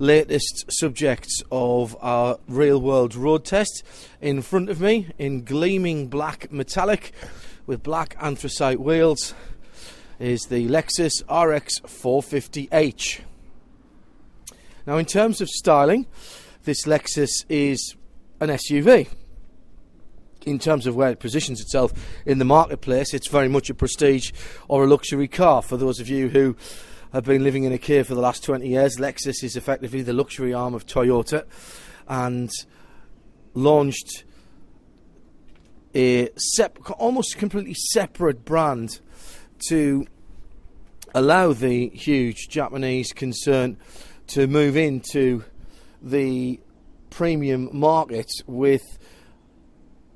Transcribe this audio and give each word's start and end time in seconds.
latest 0.00 0.64
subjects 0.70 1.42
of 1.52 1.96
our 2.00 2.38
real 2.48 2.80
world 2.80 3.14
road 3.14 3.44
test. 3.44 3.84
In 4.20 4.42
front 4.42 4.70
of 4.70 4.80
me, 4.80 5.10
in 5.18 5.44
gleaming 5.44 6.08
black 6.08 6.50
metallic 6.50 7.12
with 7.66 7.82
black 7.82 8.16
anthracite 8.20 8.80
wheels, 8.80 9.34
is 10.18 10.40
the 10.48 10.66
Lexus 10.68 11.22
RX 11.28 11.80
450h. 11.80 13.20
Now, 14.86 14.96
in 14.96 15.06
terms 15.06 15.40
of 15.40 15.48
styling, 15.48 16.06
this 16.64 16.84
Lexus 16.84 17.44
is 17.48 17.94
an 18.40 18.48
SUV. 18.48 19.08
In 20.46 20.58
terms 20.58 20.86
of 20.86 20.96
where 20.96 21.10
it 21.10 21.20
positions 21.20 21.60
itself 21.60 21.92
in 22.24 22.38
the 22.38 22.46
marketplace, 22.46 23.12
it's 23.12 23.28
very 23.28 23.48
much 23.48 23.68
a 23.68 23.74
prestige 23.74 24.32
or 24.68 24.84
a 24.84 24.86
luxury 24.86 25.28
car. 25.28 25.60
For 25.60 25.76
those 25.76 26.00
of 26.00 26.08
you 26.08 26.30
who 26.30 26.56
have 27.12 27.24
been 27.24 27.42
living 27.42 27.64
in 27.64 27.72
a 27.72 27.78
Kia 27.78 28.04
for 28.04 28.14
the 28.14 28.20
last 28.20 28.44
20 28.44 28.68
years. 28.68 28.96
Lexus 28.98 29.42
is 29.42 29.56
effectively 29.56 30.02
the 30.02 30.12
luxury 30.12 30.54
arm 30.54 30.74
of 30.74 30.86
Toyota 30.86 31.44
and 32.08 32.50
launched 33.54 34.24
a 35.94 36.28
sep- 36.36 36.78
almost 36.98 37.36
completely 37.36 37.74
separate 37.74 38.44
brand 38.44 39.00
to 39.68 40.06
allow 41.14 41.52
the 41.52 41.88
huge 41.88 42.48
Japanese 42.48 43.12
concern 43.12 43.76
to 44.28 44.46
move 44.46 44.76
into 44.76 45.44
the 46.00 46.60
premium 47.10 47.68
market 47.72 48.30
with 48.46 48.82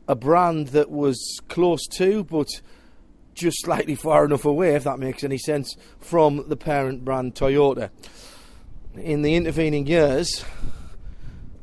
a 0.06 0.14
brand 0.14 0.68
that 0.68 0.90
was 0.90 1.40
close 1.48 1.86
to 1.88 2.22
but 2.24 2.46
just 3.34 3.62
slightly 3.62 3.94
far 3.94 4.24
enough 4.24 4.44
away, 4.44 4.74
if 4.74 4.84
that 4.84 4.98
makes 4.98 5.24
any 5.24 5.38
sense, 5.38 5.76
from 6.00 6.44
the 6.48 6.56
parent 6.56 7.04
brand 7.04 7.34
Toyota. 7.34 7.90
In 8.96 9.22
the 9.22 9.34
intervening 9.34 9.86
years, 9.86 10.44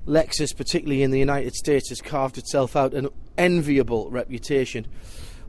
Lexus, 0.05 0.55
particularly 0.55 1.03
in 1.03 1.11
the 1.11 1.19
United 1.19 1.53
States, 1.55 1.89
has 1.89 2.02
carved 2.02 2.38
itself 2.38 2.75
out 2.75 2.94
an 2.94 3.08
enviable 3.38 4.09
reputation 4.09 4.88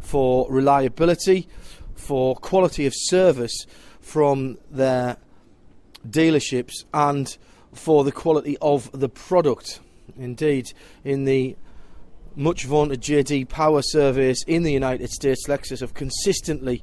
for 0.00 0.50
reliability, 0.50 1.48
for 1.94 2.36
quality 2.36 2.86
of 2.86 2.92
service 2.94 3.66
from 4.00 4.58
their 4.70 5.16
dealerships, 6.08 6.84
and 6.92 7.36
for 7.72 8.04
the 8.04 8.12
quality 8.12 8.56
of 8.60 8.90
the 8.92 9.08
product. 9.08 9.80
Indeed, 10.16 10.72
in 11.04 11.24
the 11.24 11.56
much 12.36 12.64
vaunted 12.64 13.00
JD 13.00 13.48
Power 13.48 13.82
surveys 13.82 14.44
in 14.46 14.62
the 14.62 14.72
United 14.72 15.10
States, 15.10 15.46
Lexus 15.48 15.80
have 15.80 15.94
consistently 15.94 16.82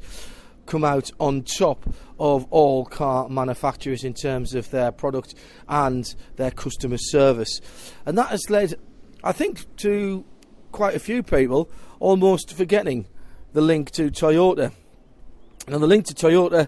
come 0.65 0.83
out 0.83 1.11
on 1.19 1.41
top 1.41 1.91
of 2.19 2.45
all 2.51 2.85
car 2.85 3.27
manufacturers 3.27 4.03
in 4.03 4.13
terms 4.13 4.53
of 4.53 4.69
their 4.69 4.91
product 4.91 5.33
and 5.67 6.15
their 6.35 6.51
customer 6.51 6.97
service. 6.97 7.59
And 8.05 8.17
that 8.17 8.27
has 8.27 8.49
led, 8.49 8.75
I 9.23 9.31
think, 9.31 9.75
to 9.77 10.23
quite 10.71 10.95
a 10.95 10.99
few 10.99 11.23
people 11.23 11.71
almost 11.99 12.53
forgetting 12.53 13.07
the 13.53 13.61
link 13.61 13.91
to 13.91 14.11
Toyota. 14.11 14.71
Now, 15.67 15.79
the 15.79 15.87
link 15.87 16.05
to 16.05 16.13
Toyota, 16.13 16.67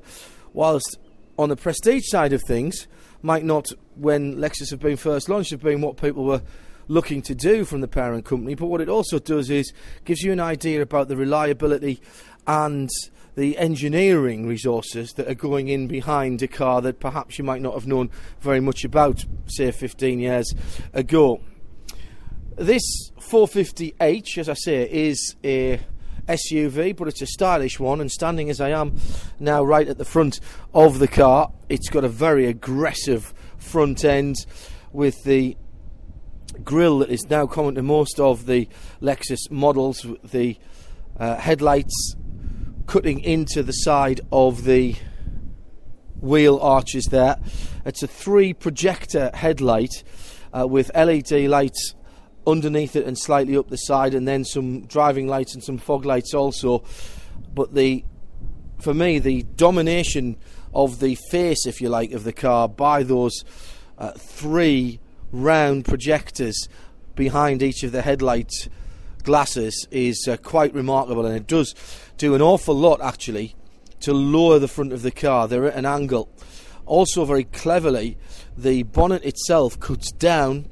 whilst 0.54 0.98
on 1.38 1.50
the 1.50 1.56
prestige 1.56 2.06
side 2.08 2.34
of 2.34 2.42
things, 2.48 2.88
might 3.22 3.44
not, 3.44 3.68
when 3.96 4.38
Lexus 4.38 4.72
have 4.72 4.80
been 4.80 4.98
first 4.98 5.30
launched, 5.30 5.52
have 5.52 5.62
been 5.62 5.82
what 5.82 5.98
people 5.98 6.24
were 6.24 6.42
looking 6.88 7.22
to 7.24 7.36
do 7.36 7.66
from 7.66 7.82
the 7.82 7.88
parent 7.88 8.26
company. 8.26 8.56
But 8.56 8.68
what 8.68 8.82
it 8.82 8.90
also 8.90 9.20
does 9.20 9.50
is 9.50 9.74
gives 10.06 10.22
you 10.22 10.32
an 10.32 10.40
idea 10.40 10.82
about 10.82 11.08
the 11.08 11.18
reliability 11.18 12.02
and 12.48 12.90
the 13.36 13.58
engineering 13.58 14.48
resources 14.48 15.14
that 15.14 15.28
are 15.28 15.36
going 15.36 15.70
in 15.70 15.88
behind 15.88 16.42
a 16.42 16.48
car 16.48 16.82
that 16.82 17.00
perhaps 17.00 17.38
you 17.38 17.44
might 17.44 17.62
not 17.62 17.74
have 17.74 17.88
known 17.88 18.10
very 18.42 18.60
much 18.60 18.84
about, 18.84 19.24
say, 19.48 19.72
15 19.72 20.20
years 20.20 20.54
ago. 20.94 21.42
This 22.58 22.84
450h, 23.20 24.38
as 24.38 24.50
I 24.50 24.54
say, 24.54 24.90
is 24.92 25.36
a 25.44 25.80
SUV, 26.28 26.96
but 26.96 27.08
it's 27.08 27.22
a 27.22 27.28
stylish 27.28 27.80
one. 27.80 28.02
And 28.02 28.12
standing 28.12 28.50
as 28.50 28.60
I 28.60 28.70
am 28.70 28.98
now, 29.40 29.64
right 29.64 29.88
at 29.88 29.98
the 29.98 30.06
front 30.06 30.40
of 30.74 31.00
the 31.00 31.08
car, 31.08 31.52
it's 31.70 31.90
got 31.90 32.04
a 32.04 32.10
very 32.10 32.48
aggressive 32.48 33.34
front 33.58 34.04
end 34.04 34.46
with 34.92 35.24
the 35.24 35.56
grille 36.64 37.00
that 37.00 37.10
is 37.10 37.30
now 37.30 37.46
common 37.48 37.76
to 37.76 37.82
most 37.82 38.20
of 38.20 38.46
the 38.46 38.68
Lexus 39.02 39.50
models, 39.50 40.06
the 40.24 40.58
uh, 41.20 41.36
headlights 41.36 42.16
cutting 42.88 43.20
into 43.20 43.64
the 43.64 43.72
side 43.72 44.22
of 44.32 44.64
the 44.64 44.96
wheel 46.20 46.60
arches 46.62 47.06
there. 47.06 47.38
It's 47.86 48.04
a 48.04 48.08
three 48.08 48.54
projector 48.54 49.32
headlight 49.34 50.04
uh, 50.54 50.68
with 50.68 50.92
LED 50.96 51.32
lights 51.32 51.96
underneath 52.46 52.96
it 52.96 53.06
and 53.06 53.18
slightly 53.18 53.58
up 53.58 53.70
the 53.70 53.78
side, 53.78 54.14
and 54.14 54.28
then 54.28 54.44
some 54.46 54.82
driving 54.86 55.28
lights 55.28 55.54
and 55.54 55.64
some 55.64 55.78
fog 55.78 56.06
lights 56.06 56.34
also. 56.34 56.84
But 57.54 57.74
the, 57.74 58.04
for 58.80 58.94
me, 58.94 59.20
the 59.20 59.44
domination 59.44 60.38
of 60.74 61.00
the 61.00 61.16
face, 61.30 61.66
if 61.66 61.82
you 61.82 61.90
like, 61.90 62.12
of 62.12 62.24
the 62.24 62.34
car 62.34 62.68
by 62.68 63.04
those 63.04 63.44
uh, 63.98 64.12
three 64.12 65.00
round 65.32 65.86
projectors 65.86 66.68
behind 67.16 67.62
each 67.62 67.84
of 67.84 67.92
the 67.92 68.02
headlight 68.02 68.52
glasses 69.24 69.88
is 69.92 70.28
uh, 70.28 70.38
quite 70.38 70.74
remarkable, 70.74 71.26
and 71.26 71.36
it 71.36 71.48
does 71.48 71.76
do 72.18 72.36
an 72.36 72.42
awful 72.42 72.76
lot 72.76 73.02
actually 73.02 73.56
to 74.00 74.14
lower 74.14 74.60
the 74.60 74.68
front 74.68 74.94
of 74.94 75.02
the 75.02 75.12
car. 75.12 75.48
They're 75.48 75.68
at 75.68 75.76
an 75.76 75.86
angle. 75.86 76.30
Also, 76.86 77.24
very 77.26 77.44
cleverly, 77.44 78.18
the 78.58 78.84
bonnet 78.84 79.24
itself 79.24 79.80
cuts 79.80 80.12
down 80.12 80.68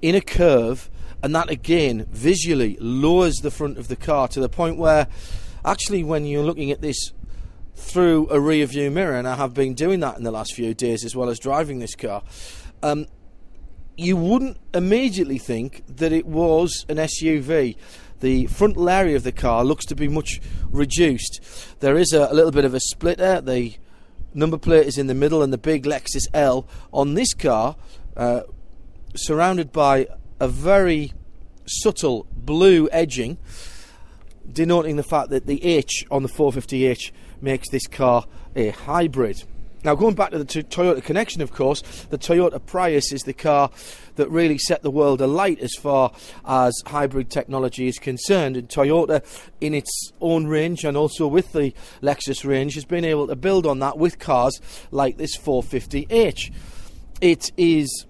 in 0.00 0.14
a 0.14 0.20
curve, 0.20 0.90
and 1.22 1.34
that 1.34 1.50
again 1.50 2.06
visually 2.10 2.76
lowers 2.80 3.36
the 3.36 3.50
front 3.50 3.78
of 3.78 3.88
the 3.88 3.96
car 3.96 4.26
to 4.28 4.40
the 4.40 4.48
point 4.48 4.76
where, 4.76 5.06
actually, 5.64 6.02
when 6.02 6.24
you're 6.24 6.44
looking 6.44 6.70
at 6.70 6.80
this 6.80 7.12
through 7.76 8.28
a 8.30 8.40
rear 8.40 8.66
view 8.66 8.90
mirror, 8.90 9.16
and 9.16 9.28
I 9.28 9.36
have 9.36 9.54
been 9.54 9.74
doing 9.74 10.00
that 10.00 10.16
in 10.16 10.24
the 10.24 10.30
last 10.30 10.54
few 10.54 10.74
days 10.74 11.04
as 11.04 11.14
well 11.14 11.28
as 11.28 11.38
driving 11.38 11.78
this 11.78 11.94
car. 11.94 12.22
Um, 12.82 13.06
you 13.96 14.16
wouldn't 14.16 14.56
immediately 14.72 15.38
think 15.38 15.82
that 15.96 16.12
it 16.12 16.26
was 16.26 16.86
an 16.88 16.96
SUV. 16.96 17.76
The 18.20 18.46
frontal 18.46 18.88
area 18.88 19.16
of 19.16 19.24
the 19.24 19.32
car 19.32 19.64
looks 19.64 19.84
to 19.86 19.94
be 19.94 20.08
much 20.08 20.40
reduced. 20.70 21.40
There 21.80 21.98
is 21.98 22.12
a, 22.12 22.28
a, 22.30 22.34
little 22.34 22.52
bit 22.52 22.64
of 22.64 22.74
a 22.74 22.80
splitter. 22.80 23.40
The 23.40 23.74
number 24.32 24.58
plate 24.58 24.86
is 24.86 24.96
in 24.96 25.08
the 25.08 25.14
middle, 25.14 25.42
and 25.42 25.52
the 25.52 25.58
big 25.58 25.84
Lexus 25.84 26.26
L 26.32 26.66
on 26.92 27.14
this 27.14 27.34
car, 27.34 27.76
uh, 28.16 28.42
surrounded 29.14 29.72
by 29.72 30.06
a 30.40 30.48
very 30.48 31.12
subtle 31.66 32.26
blue 32.32 32.88
edging, 32.92 33.38
denoting 34.50 34.96
the 34.96 35.02
fact 35.02 35.30
that 35.30 35.46
the 35.46 35.62
H 35.64 36.04
on 36.10 36.22
the 36.22 36.28
450h 36.28 37.10
makes 37.40 37.68
this 37.70 37.86
car 37.86 38.26
a 38.54 38.70
hybrid. 38.70 39.44
Now, 39.84 39.96
going 39.96 40.14
back 40.14 40.30
to 40.30 40.38
the 40.38 40.44
Toyota 40.44 41.02
connection, 41.02 41.42
of 41.42 41.52
course, 41.52 41.82
the 42.10 42.18
Toyota 42.18 42.64
Prius 42.64 43.12
is 43.12 43.22
the 43.22 43.32
car 43.32 43.70
that 44.14 44.30
really 44.30 44.58
set 44.58 44.82
the 44.82 44.90
world 44.90 45.20
alight 45.20 45.58
as 45.58 45.74
far 45.74 46.12
as 46.44 46.72
hybrid 46.86 47.30
technology 47.30 47.88
is 47.88 47.98
concerned. 47.98 48.56
And 48.56 48.68
Toyota, 48.68 49.24
in 49.60 49.74
its 49.74 50.12
own 50.20 50.46
range 50.46 50.84
and 50.84 50.96
also 50.96 51.26
with 51.26 51.52
the 51.52 51.74
Lexus 52.00 52.44
range, 52.44 52.74
has 52.74 52.84
been 52.84 53.04
able 53.04 53.26
to 53.26 53.34
build 53.34 53.66
on 53.66 53.80
that 53.80 53.98
with 53.98 54.20
cars 54.20 54.60
like 54.92 55.16
this 55.16 55.36
450h. 55.36 56.52
It 57.20 57.50
is 57.56 58.06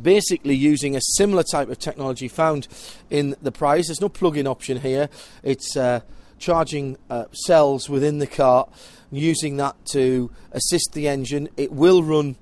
basically 0.00 0.54
using 0.54 0.94
a 0.94 1.00
similar 1.00 1.42
type 1.42 1.70
of 1.70 1.78
technology 1.78 2.28
found 2.28 2.68
in 3.10 3.34
the 3.42 3.50
Prius. 3.50 3.88
There's 3.88 4.00
no 4.00 4.08
plug-in 4.08 4.46
option 4.46 4.80
here. 4.80 5.08
It's 5.42 5.76
uh, 5.76 6.00
charging 6.38 6.96
uh, 7.10 7.26
cells 7.32 7.88
within 7.88 8.18
the 8.18 8.26
car 8.26 8.68
using 9.10 9.56
that 9.56 9.76
to 9.92 10.30
assist 10.52 10.90
the 10.92 11.08
engine. 11.08 11.48
It 11.56 11.72
will 11.72 12.02
run, 12.02 12.36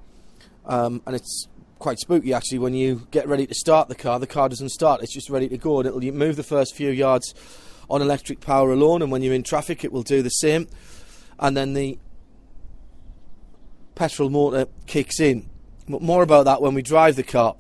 um, 0.67 1.03
and 1.07 1.15
it's 1.15 1.47
quite 1.79 1.99
spooky 1.99 2.33
actually 2.33 2.59
when 2.59 2.73
you 2.73 3.07
get 3.11 3.29
ready 3.29 3.47
to 3.47 3.55
start 3.55 3.89
the 3.89 3.95
car. 3.95 4.19
The 4.19 4.27
car 4.27 4.49
doesn't 4.49 4.71
start; 4.71 5.03
it's 5.03 5.15
just 5.15 5.31
ready 5.31 5.49
to 5.49 5.59
go, 5.59 5.81
and 5.81 5.87
it'll 5.87 6.01
move 6.13 6.37
the 6.37 6.43
first 6.43 6.75
few 6.75 6.91
yards 6.91 7.35
on 7.91 8.03
electric 8.03 8.41
power 8.41 8.73
alone. 8.73 9.03
And 9.03 9.11
when 9.13 9.23
you're 9.23 9.35
in 9.35 9.43
traffic, 9.43 9.85
it 9.85 9.93
will 9.93 10.03
do 10.03 10.23
the 10.23 10.31
same. 10.31 10.69
And 11.39 11.57
then 11.57 11.75
the 11.75 11.99
petrol 13.95 14.31
motor 14.31 14.67
kicks 14.87 15.21
in. 15.21 15.49
But 15.89 16.03
more 16.03 16.23
about 16.23 16.47
that 16.47 16.63
when 16.63 16.75
we 16.75 16.83
drive 16.83 17.17
the 17.17 17.23
car. 17.23 17.57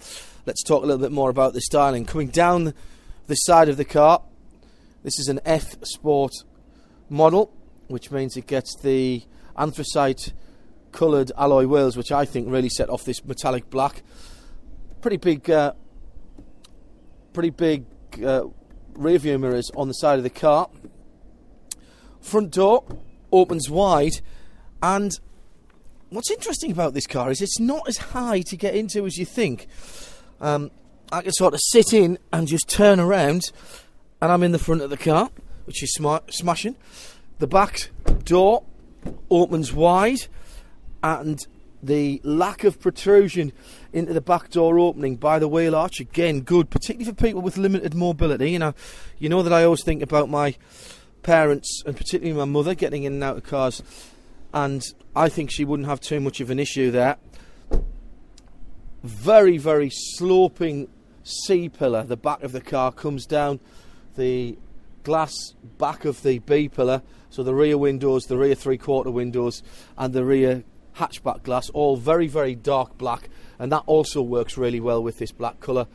Let's 0.46 0.62
talk 0.62 0.82
a 0.82 0.86
little 0.86 1.02
bit 1.02 1.12
more 1.12 1.30
about 1.30 1.52
the 1.52 1.60
styling. 1.60 2.04
Coming 2.04 2.28
down 2.28 2.74
the 3.26 3.34
side 3.34 3.68
of 3.68 3.76
the 3.76 3.84
car, 3.84 4.22
this 5.04 5.18
is 5.18 5.28
an 5.28 5.38
F 5.44 5.76
Sport 5.84 6.32
model, 7.08 7.52
which 7.88 8.10
means 8.10 8.36
it 8.36 8.46
gets 8.46 8.74
the 8.80 9.22
anthracite 9.56 10.32
coloured 10.92 11.30
alloy 11.36 11.66
wheels, 11.66 11.96
which 11.96 12.10
I 12.10 12.24
think 12.24 12.50
really 12.50 12.70
set 12.70 12.88
off 12.88 13.04
this 13.04 13.22
metallic 13.24 13.68
black. 13.68 14.02
Pretty 15.02 15.18
big, 15.18 15.50
uh, 15.50 15.74
pretty 17.34 17.50
big 17.50 17.84
uh, 18.24 18.46
rear 18.94 19.18
view 19.18 19.38
mirrors 19.38 19.70
on 19.76 19.88
the 19.88 19.94
side 19.94 20.16
of 20.16 20.24
the 20.24 20.30
car. 20.30 20.70
Front 22.22 22.52
door 22.52 22.84
opens 23.30 23.68
wide, 23.68 24.22
and 24.82 25.12
what's 26.08 26.30
interesting 26.30 26.72
about 26.72 26.94
this 26.94 27.06
car 27.06 27.30
is 27.30 27.42
it's 27.42 27.60
not 27.60 27.86
as 27.86 27.98
high 27.98 28.40
to 28.40 28.56
get 28.56 28.74
into 28.74 29.04
as 29.04 29.18
you 29.18 29.26
think. 29.26 29.66
Um, 30.40 30.70
I 31.12 31.20
can 31.20 31.32
sort 31.32 31.52
of 31.52 31.60
sit 31.62 31.92
in 31.92 32.18
and 32.32 32.48
just 32.48 32.68
turn 32.68 32.98
around, 32.98 33.52
and 34.24 34.32
I'm 34.32 34.42
in 34.42 34.52
the 34.52 34.58
front 34.58 34.80
of 34.80 34.88
the 34.88 34.96
car, 34.96 35.28
which 35.66 35.82
is 35.82 35.92
smart, 35.92 36.32
smashing. 36.32 36.76
The 37.40 37.46
back 37.46 37.90
door 38.24 38.64
opens 39.28 39.70
wide, 39.70 40.28
and 41.02 41.46
the 41.82 42.22
lack 42.24 42.64
of 42.64 42.80
protrusion 42.80 43.52
into 43.92 44.14
the 44.14 44.22
back 44.22 44.48
door 44.48 44.78
opening 44.78 45.16
by 45.16 45.38
the 45.38 45.46
wheel 45.46 45.76
arch 45.76 46.00
again 46.00 46.40
good, 46.40 46.70
particularly 46.70 47.04
for 47.04 47.14
people 47.14 47.42
with 47.42 47.58
limited 47.58 47.94
mobility. 47.94 48.52
You 48.52 48.60
know, 48.60 48.74
you 49.18 49.28
know 49.28 49.42
that 49.42 49.52
I 49.52 49.62
always 49.62 49.84
think 49.84 50.00
about 50.00 50.30
my 50.30 50.56
parents 51.22 51.82
and 51.84 51.94
particularly 51.94 52.32
my 52.32 52.46
mother 52.46 52.74
getting 52.74 53.04
in 53.04 53.12
and 53.12 53.24
out 53.24 53.36
of 53.36 53.42
cars, 53.42 53.82
and 54.54 54.82
I 55.14 55.28
think 55.28 55.50
she 55.50 55.66
wouldn't 55.66 55.86
have 55.86 56.00
too 56.00 56.20
much 56.20 56.40
of 56.40 56.48
an 56.48 56.58
issue 56.58 56.90
there. 56.90 57.18
Very, 59.02 59.58
very 59.58 59.90
sloping 59.90 60.88
C 61.24 61.68
pillar. 61.68 62.04
The 62.04 62.16
back 62.16 62.42
of 62.42 62.52
the 62.52 62.62
car 62.62 62.90
comes 62.90 63.26
down 63.26 63.60
the 64.16 64.56
glass 65.02 65.54
back 65.78 66.04
of 66.04 66.22
the 66.22 66.38
B 66.40 66.68
pillar, 66.68 67.02
so 67.30 67.42
the 67.42 67.54
rear 67.54 67.76
windows, 67.76 68.24
the 68.24 68.36
rear 68.36 68.54
three 68.54 68.78
quarter 68.78 69.10
windows, 69.10 69.62
and 69.98 70.12
the 70.14 70.24
rear 70.24 70.64
hatchback 70.96 71.42
glass, 71.42 71.70
all 71.70 71.96
very, 71.96 72.26
very 72.26 72.54
dark 72.54 72.96
black, 72.96 73.28
and 73.58 73.70
that 73.72 73.82
also 73.86 74.22
works 74.22 74.56
really 74.56 74.80
well 74.80 75.02
with 75.02 75.18
this 75.18 75.32
black 75.32 75.60
colour. 75.60 75.86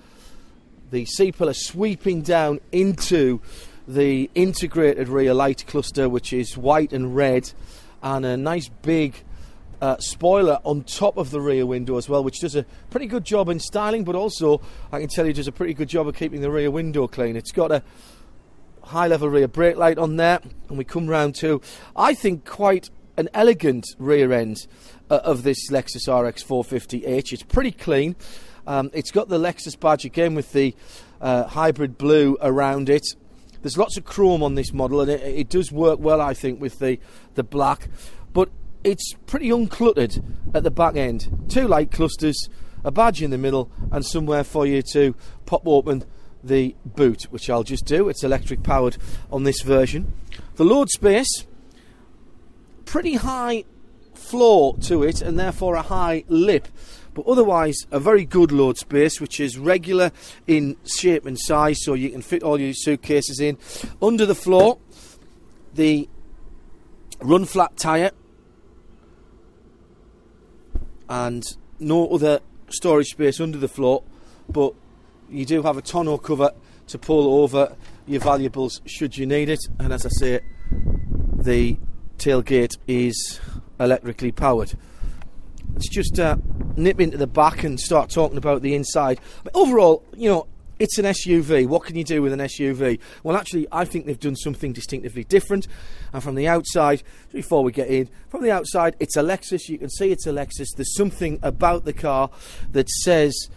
The 0.92 1.06
C 1.06 1.31
pillar 1.31 1.54
sweeping 1.54 2.21
down 2.21 2.60
into 2.71 3.42
the 3.88 4.30
integrated 4.36 5.07
rear 5.07 5.33
light 5.33 5.66
cluster, 5.68 6.07
which 6.07 6.33
is 6.33 6.57
white 6.57 6.94
and 6.94 7.16
red, 7.16 7.51
and 8.04 8.25
a 8.25 8.38
nice 8.38 8.69
big 8.69 9.16
uh, 9.81 9.98
spoiler 10.00 10.60
on 10.64 10.84
top 10.84 11.18
of 11.18 11.31
the 11.31 11.42
rear 11.42 11.66
window 11.66 11.98
as 11.98 12.10
well, 12.10 12.24
which 12.24 12.40
does 12.40 12.56
a 12.56 12.66
pretty 12.90 13.08
good 13.08 13.24
job 13.24 13.50
in 13.50 13.60
styling, 13.60 14.04
but 14.04 14.16
also 14.16 14.62
I 14.92 15.00
can 15.00 15.10
tell 15.10 15.26
you 15.26 15.34
does 15.34 15.48
a 15.48 15.52
pretty 15.52 15.74
good 15.74 15.90
job 15.90 16.08
of 16.08 16.16
keeping 16.16 16.42
the 16.42 16.52
rear 16.52 16.72
window 16.72 17.08
clean. 17.08 17.36
It's 17.36 17.52
got 17.52 17.72
a 17.72 17.84
high 18.84 19.08
level 19.08 19.30
rear 19.30 19.48
brake 19.48 19.78
light 19.78 19.98
on 19.98 20.18
there, 20.18 20.40
and 20.68 20.78
we 20.78 20.84
come 20.84 21.08
round 21.08 21.36
to, 21.36 21.62
I 21.96 22.14
think, 22.14 22.46
quite 22.46 22.90
an 23.18 23.30
elegant 23.34 23.86
rear 23.98 24.31
end 24.31 24.66
uh, 25.10 25.20
of 25.24 25.44
this 25.44 25.70
Lexus 25.70 26.08
RX 26.08 26.44
450h. 26.44 27.34
It's 27.34 27.44
pretty 27.44 27.72
clean. 27.72 28.16
Um, 28.66 28.90
it's 28.94 29.12
got 29.12 29.30
the 29.30 29.40
Lexus 29.40 29.80
badge 29.80 30.06
again 30.06 30.36
with 30.36 30.54
the 30.54 30.76
uh, 31.22 31.46
hybrid 31.46 31.98
blue 31.98 32.38
around 32.42 32.90
it. 32.90 33.06
There's 33.62 33.78
lots 33.78 33.98
of 33.98 34.06
chrome 34.06 34.42
on 34.42 34.56
this 34.56 34.72
model, 34.72 35.02
and 35.02 35.12
it, 35.12 35.22
it, 35.22 35.50
does 35.50 35.72
work 35.72 36.00
well, 36.00 36.22
I 36.22 36.34
think, 36.34 36.62
with 36.62 36.80
the 36.80 36.98
the 37.36 37.44
black. 37.44 37.90
But 38.31 38.50
it's 38.84 39.14
pretty 39.26 39.50
uncluttered 39.50 40.24
at 40.54 40.64
the 40.64 40.72
back 40.72 40.96
end. 40.96 41.46
Two 41.50 41.68
light 41.68 41.92
clusters, 41.92 42.50
a 42.84 42.92
badge 42.92 43.22
in 43.22 43.31
the 43.31 43.38
middle, 43.38 43.72
and 43.92 44.06
somewhere 44.06 44.44
for 44.44 44.66
you 44.66 44.81
to 44.94 45.16
pop 45.46 45.64
open 45.66 46.04
the 46.44 46.76
boot, 46.86 47.24
which 47.24 47.50
I'll 47.50 47.64
just 47.64 47.86
do. 47.86 48.10
It's 48.10 48.24
electric 48.24 48.64
powered 48.64 48.98
on 49.31 49.44
this 49.44 49.62
version. 49.62 50.14
The 50.56 50.64
load 50.64 50.90
space 50.90 51.46
pretty 52.86 53.16
high 53.16 53.64
floor 54.16 54.76
to 54.78 55.04
it 55.04 55.22
and 55.22 55.38
therefore 55.38 55.76
a 55.76 55.81
high 55.81 56.24
lip. 56.28 56.68
But 57.14 57.28
otherwise, 57.28 57.86
a 57.92 58.00
very 58.00 58.26
good 58.26 58.52
load 58.52 58.78
space, 58.78 59.22
which 59.22 59.40
is 59.40 59.58
regular 59.58 60.12
in 60.48 60.76
shape 60.86 61.26
and 61.26 61.38
size, 61.38 61.84
so 61.84 61.94
you 61.94 62.10
can 62.10 62.22
fit 62.22 62.44
all 62.44 62.60
your 62.60 62.74
suitcases 62.74 63.40
in. 63.40 63.58
Under 64.02 64.26
the 64.26 64.36
floor, 64.36 64.80
the 65.74 66.10
run 67.20 67.46
flat 67.46 67.78
tyre, 67.78 68.12
and 71.10 71.44
no 71.80 72.08
other 72.08 72.40
storage 72.70 73.08
space 73.08 73.40
under 73.40 73.58
the 73.58 73.68
floor, 73.68 74.04
but 74.48 74.74
you 75.30 75.46
do 75.46 75.64
have 75.64 75.78
a 75.78 75.82
tonneau 75.82 76.18
cover 76.18 76.52
to 76.88 76.98
pull 76.98 77.42
over 77.44 77.76
your 78.08 78.22
valuables 78.22 78.82
should 78.86 79.18
you 79.18 79.26
need 79.26 79.50
it. 79.50 79.60
And 79.80 79.94
as 79.94 80.06
I 80.06 80.10
say, 80.10 80.40
the 81.36 81.78
tailgate 82.18 82.78
is 82.88 83.40
electrically 83.80 84.32
powered. 84.32 84.74
Let's 85.74 85.90
just 85.90 86.20
uh, 86.20 86.38
nip 86.76 87.00
into 87.00 87.18
the 87.18 87.28
back 87.28 87.64
and 87.64 87.80
start 87.80 88.10
talking 88.10 88.38
about 88.38 88.62
the 88.62 88.76
inside. 88.76 89.20
But 89.44 89.56
overall, 89.56 90.04
you 90.16 90.30
know, 90.30 90.48
it's 90.80 90.98
an 90.98 91.06
SUV. 91.06 91.68
What 91.68 91.84
can 91.84 91.96
you 91.96 92.04
do 92.04 92.22
with 92.22 92.34
an 92.34 92.40
SUV? 92.40 93.00
Well, 93.24 93.38
actually, 93.38 93.68
I 93.72 93.86
think 93.86 94.06
they've 94.06 94.20
done 94.20 94.36
something 94.36 94.74
distinctively 94.74 95.26
different. 95.26 95.68
And 96.14 96.24
from 96.24 96.36
the 96.36 96.48
outside, 96.48 97.04
before 97.31 97.64
we 97.64 97.72
get 97.72 97.90
in, 97.90 98.10
from 98.30 98.42
the 98.42 98.52
outside, 98.52 98.96
it's 99.00 99.18
a 99.18 99.22
Lexus. 99.22 99.68
You 99.68 99.78
can 99.78 99.90
see 99.90 100.12
it's 100.12 100.26
a 100.26 100.31
Lexus. 100.31 100.68
There's 100.76 100.96
something 100.96 101.40
about 101.44 101.86
the 101.86 101.94
car 101.94 102.30
that 102.72 102.90
says, 102.90 103.50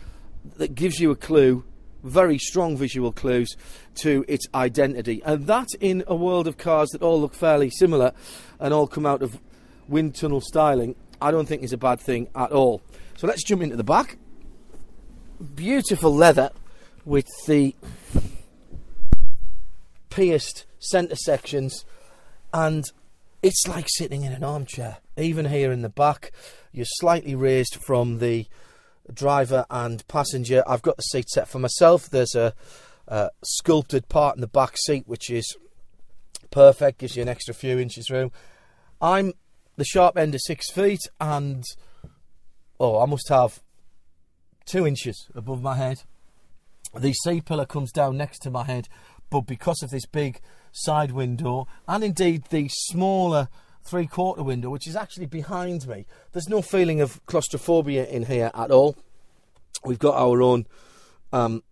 that 0.57 0.75
gives 0.75 0.99
you 0.99 1.13
a 1.13 1.17
clue 1.17 1.65
very 2.03 2.37
strong 2.37 2.77
visual 2.77 3.13
clues 3.13 3.57
to 3.95 4.25
its 4.27 4.47
identity. 4.55 5.23
And 5.25 5.47
that, 5.47 5.69
in 5.81 6.03
a 6.09 6.17
world 6.17 6.49
of 6.49 6.59
cars 6.59 6.91
that 6.91 7.03
all 7.03 7.21
look 7.21 7.35
fairly 7.35 7.71
similar 7.71 8.13
and 8.59 8.75
all 8.75 8.89
come 8.89 9.07
out 9.07 9.23
of 9.23 9.39
wind 9.89 10.17
tunnel 10.17 10.41
styling, 10.41 10.97
I 11.21 11.31
don't 11.31 11.47
think 11.47 11.63
is 11.63 11.73
a 11.73 11.79
bad 11.79 12.01
thing 12.01 12.29
at 12.35 12.51
all. 12.51 12.83
So 13.17 13.29
let's 13.29 13.45
jump 13.45 13.63
into 13.63 13.77
the 13.77 13.85
back. 13.85 14.19
Beautiful 15.55 16.13
leather 16.15 16.51
with 17.05 17.27
the 17.47 17.75
pierced 20.11 20.67
centre 20.79 21.17
sections, 21.17 21.85
and 22.53 22.85
it's 23.43 23.67
like 23.67 23.87
sitting 23.89 24.23
in 24.23 24.33
an 24.33 24.45
armchair. 24.45 24.99
Even 25.17 25.47
here 25.47 25.73
in 25.73 25.83
the 25.83 25.89
back, 25.89 26.33
you're 26.73 26.87
slightly 26.87 27.35
raised 27.35 27.77
from 27.85 28.19
the 28.19 28.47
driver 29.13 29.67
and 29.71 30.07
passenger. 30.09 30.63
I've 30.67 30.83
got 30.83 30.97
the 30.97 31.03
seat 31.03 31.29
set 31.29 31.49
for 31.49 31.59
myself. 31.59 32.09
There's 32.09 32.35
a, 32.35 32.55
a 33.09 33.31
sculpted 33.43 34.09
part 34.09 34.37
in 34.37 34.41
the 34.41 34.47
back 34.47 34.77
seat 34.77 35.05
which 35.07 35.31
is 35.31 35.57
perfect, 36.51 36.99
gives 36.99 37.17
you 37.17 37.23
an 37.23 37.29
extra 37.29 37.55
few 37.55 37.79
inches 37.79 38.11
room. 38.11 38.31
I'm 39.01 39.33
the 39.77 39.85
sharp 39.85 40.17
end 40.17 40.35
of 40.35 40.41
six 40.43 40.71
feet 40.71 41.01
and 41.21 41.65
oh, 42.79 43.01
I 43.01 43.07
must 43.07 43.29
have 43.29 43.61
two 44.65 44.87
inches 44.87 45.29
above 45.35 45.63
my 45.63 45.77
head. 45.77 46.03
The 46.95 47.13
C 47.13 47.41
pillar 47.41 47.67
comes 47.67 47.93
down 47.93 48.17
next 48.17 48.41
to 48.41 48.51
my 48.51 48.65
head, 48.65 48.89
but 49.31 49.43
because 49.43 49.83
of 49.83 49.91
this 49.91 50.07
big 50.07 50.41
side 50.73 51.13
window 51.13 51.67
and 51.87 52.03
indeed 52.03 52.45
the 52.51 52.69
smaller 52.71 53.49
three 53.85 54.07
quarter 54.07 54.43
window, 54.43 54.71
which 54.71 54.87
is 54.87 54.97
actually 54.97 55.27
behind 55.27 55.87
me. 55.87 56.07
There's 56.33 56.49
no 56.49 56.63
feeling 56.63 57.01
of 57.01 57.25
claustrophobia 57.27 58.07
in 58.07 58.27
here 58.27 58.51
at 58.55 58.71
all. 58.71 58.97
We've 59.85 59.99
got 59.99 60.15
our 60.15 60.41
own 60.41 60.67
um, 61.33 61.63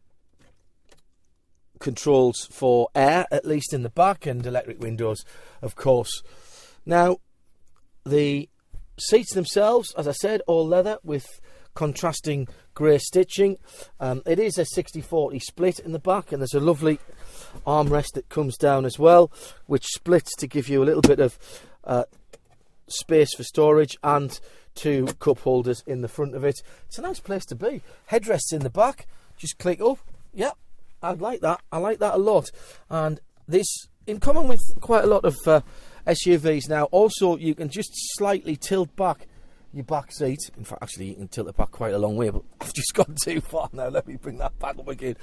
controls 1.78 2.46
for 2.50 2.88
air, 2.94 3.26
at 3.30 3.44
least 3.44 3.72
in 3.72 3.82
the 3.82 3.90
back, 3.90 4.26
and 4.26 4.44
electric 4.44 4.80
windows, 4.80 5.24
of 5.62 5.76
course. 5.76 6.22
Now, 6.84 7.18
the 8.04 8.48
seats 8.98 9.34
themselves, 9.34 9.94
as 9.96 10.08
I 10.08 10.12
said, 10.12 10.42
all 10.46 10.66
leather 10.66 10.98
with 11.04 11.40
contrasting 11.74 12.48
grey 12.74 12.98
stitching. 12.98 13.58
Um, 13.98 14.22
it 14.26 14.38
is 14.38 14.58
a 14.58 14.64
60 14.64 15.00
40 15.00 15.38
split 15.38 15.78
in 15.78 15.92
the 15.92 15.98
back, 15.98 16.32
and 16.32 16.40
there's 16.40 16.54
a 16.54 16.60
lovely 16.60 16.98
armrest 17.66 18.12
that 18.14 18.28
comes 18.28 18.56
down 18.56 18.84
as 18.84 18.98
well, 18.98 19.30
which 19.66 19.86
splits 19.86 20.34
to 20.36 20.46
give 20.46 20.68
you 20.68 20.82
a 20.82 20.86
little 20.86 21.02
bit 21.02 21.20
of 21.20 21.38
uh, 21.84 22.04
space 22.88 23.34
for 23.34 23.42
storage 23.42 23.96
and 24.02 24.40
two 24.74 25.06
cup 25.18 25.38
holders 25.40 25.82
in 25.86 26.00
the 26.00 26.08
front 26.08 26.34
of 26.34 26.44
it. 26.44 26.62
It's 26.86 26.98
a 26.98 27.02
nice 27.02 27.20
place 27.20 27.44
to 27.46 27.54
be. 27.54 27.82
Headrests 28.10 28.52
in 28.52 28.60
the 28.60 28.70
back, 28.70 29.06
just 29.36 29.58
click 29.58 29.80
up. 29.80 29.98
Yep, 30.34 30.56
I 31.02 31.12
like 31.12 31.40
that. 31.40 31.60
I 31.72 31.78
like 31.78 31.98
that 31.98 32.14
a 32.14 32.18
lot. 32.18 32.50
And 32.88 33.20
this, 33.48 33.66
in 34.06 34.20
common 34.20 34.48
with 34.48 34.60
quite 34.80 35.04
a 35.04 35.08
lot 35.08 35.24
of 35.24 35.36
uh, 35.46 35.60
SUVs 36.06 36.68
now, 36.68 36.84
also 36.84 37.36
you 37.36 37.54
can 37.54 37.68
just 37.68 37.90
slightly 38.16 38.56
tilt 38.56 38.94
back 38.96 39.26
your 39.72 39.84
back 39.84 40.12
seat. 40.12 40.50
In 40.56 40.64
fact, 40.64 40.82
actually, 40.82 41.06
you 41.06 41.14
can 41.14 41.28
tilt 41.28 41.48
it 41.48 41.56
back 41.56 41.70
quite 41.70 41.94
a 41.94 41.98
long 41.98 42.16
way, 42.16 42.30
but 42.30 42.42
I've 42.60 42.74
just 42.74 42.94
gone 42.94 43.14
too 43.22 43.40
far 43.40 43.68
now. 43.72 43.88
Let 43.88 44.06
me 44.06 44.16
bring 44.16 44.38
that 44.38 44.58
back 44.58 44.78
up 44.78 44.88
again 44.88 45.16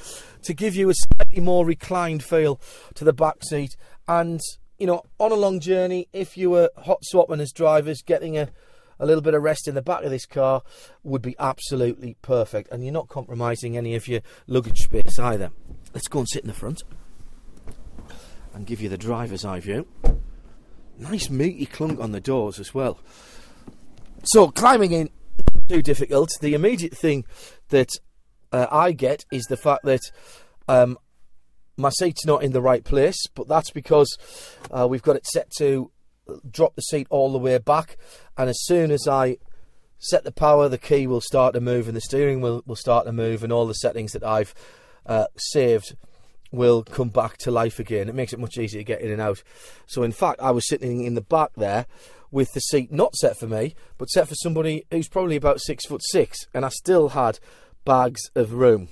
to 0.43 0.53
give 0.53 0.75
you 0.75 0.89
a 0.89 0.93
slightly 0.93 1.41
more 1.41 1.65
reclined 1.65 2.23
feel 2.23 2.59
to 2.95 3.03
the 3.03 3.13
back 3.13 3.43
seat. 3.43 3.75
And 4.07 4.39
you 4.77 4.87
know, 4.87 5.03
on 5.19 5.31
a 5.31 5.35
long 5.35 5.59
journey, 5.59 6.07
if 6.13 6.37
you 6.37 6.49
were 6.51 6.69
hot 6.77 6.99
swapping 7.03 7.39
as 7.39 7.51
drivers, 7.51 8.01
getting 8.01 8.37
a, 8.37 8.49
a 8.99 9.05
little 9.05 9.21
bit 9.21 9.33
of 9.33 9.41
rest 9.41 9.67
in 9.67 9.75
the 9.75 9.81
back 9.81 10.03
of 10.03 10.11
this 10.11 10.25
car 10.25 10.61
would 11.03 11.21
be 11.21 11.35
absolutely 11.39 12.15
perfect. 12.21 12.71
And 12.71 12.83
you're 12.83 12.93
not 12.93 13.07
compromising 13.07 13.75
any 13.75 13.95
of 13.95 14.07
your 14.07 14.21
luggage 14.45 14.79
space 14.79 15.19
either. 15.19 15.51
Let's 15.93 16.07
go 16.07 16.19
and 16.19 16.29
sit 16.29 16.43
in 16.43 16.47
the 16.47 16.53
front 16.53 16.83
and 18.53 18.65
give 18.65 18.81
you 18.81 18.89
the 18.89 18.97
driver's 18.97 19.45
eye 19.45 19.59
view. 19.59 19.87
Nice 20.99 21.29
meaty 21.29 21.65
clunk 21.65 21.99
on 21.99 22.11
the 22.11 22.19
doors 22.19 22.59
as 22.59 22.73
well. 22.73 22.99
So 24.23 24.49
climbing 24.49 24.91
in, 24.91 25.09
too 25.67 25.81
difficult. 25.81 26.29
The 26.41 26.53
immediate 26.53 26.97
thing 26.97 27.25
that 27.69 27.89
uh, 28.51 28.67
I 28.71 28.91
get 28.91 29.25
is 29.31 29.43
the 29.45 29.57
fact 29.57 29.83
that 29.83 30.01
um, 30.67 30.97
my 31.77 31.89
seat's 31.89 32.25
not 32.25 32.43
in 32.43 32.51
the 32.51 32.61
right 32.61 32.83
place, 32.83 33.27
but 33.35 33.47
that's 33.47 33.71
because 33.71 34.17
uh, 34.71 34.87
we've 34.89 35.01
got 35.01 35.15
it 35.15 35.25
set 35.25 35.51
to 35.57 35.91
drop 36.49 36.75
the 36.75 36.81
seat 36.81 37.07
all 37.09 37.31
the 37.31 37.37
way 37.37 37.57
back, 37.57 37.97
and 38.37 38.49
as 38.49 38.59
soon 38.63 38.91
as 38.91 39.07
I 39.07 39.37
set 39.99 40.23
the 40.23 40.31
power, 40.31 40.67
the 40.69 40.77
key 40.77 41.07
will 41.07 41.21
start 41.21 41.53
to 41.53 41.61
move, 41.61 41.87
and 41.87 41.95
the 41.95 42.01
steering 42.01 42.41
will 42.41 42.63
will 42.65 42.75
start 42.75 43.05
to 43.05 43.13
move, 43.13 43.43
and 43.43 43.53
all 43.53 43.67
the 43.67 43.73
settings 43.73 44.13
that 44.13 44.23
I've 44.23 44.53
uh, 45.05 45.27
saved 45.37 45.95
will 46.51 46.83
come 46.83 47.09
back 47.09 47.37
to 47.37 47.51
life 47.51 47.79
again. 47.79 48.09
It 48.09 48.15
makes 48.15 48.33
it 48.33 48.39
much 48.39 48.57
easier 48.57 48.81
to 48.81 48.85
get 48.85 49.01
in 49.01 49.11
and 49.11 49.21
out. 49.21 49.43
So, 49.85 50.03
in 50.03 50.11
fact, 50.11 50.39
I 50.41 50.51
was 50.51 50.67
sitting 50.67 51.03
in 51.03 51.13
the 51.13 51.21
back 51.21 51.51
there 51.55 51.85
with 52.31 52.53
the 52.53 52.59
seat 52.59 52.91
not 52.91 53.15
set 53.15 53.37
for 53.37 53.47
me, 53.47 53.75
but 53.97 54.09
set 54.09 54.27
for 54.27 54.35
somebody 54.35 54.85
who's 54.91 55.07
probably 55.07 55.35
about 55.35 55.61
six 55.61 55.85
foot 55.85 56.01
six, 56.03 56.47
and 56.53 56.65
I 56.65 56.69
still 56.69 57.09
had 57.09 57.39
bags 57.85 58.21
of 58.35 58.53
room. 58.53 58.89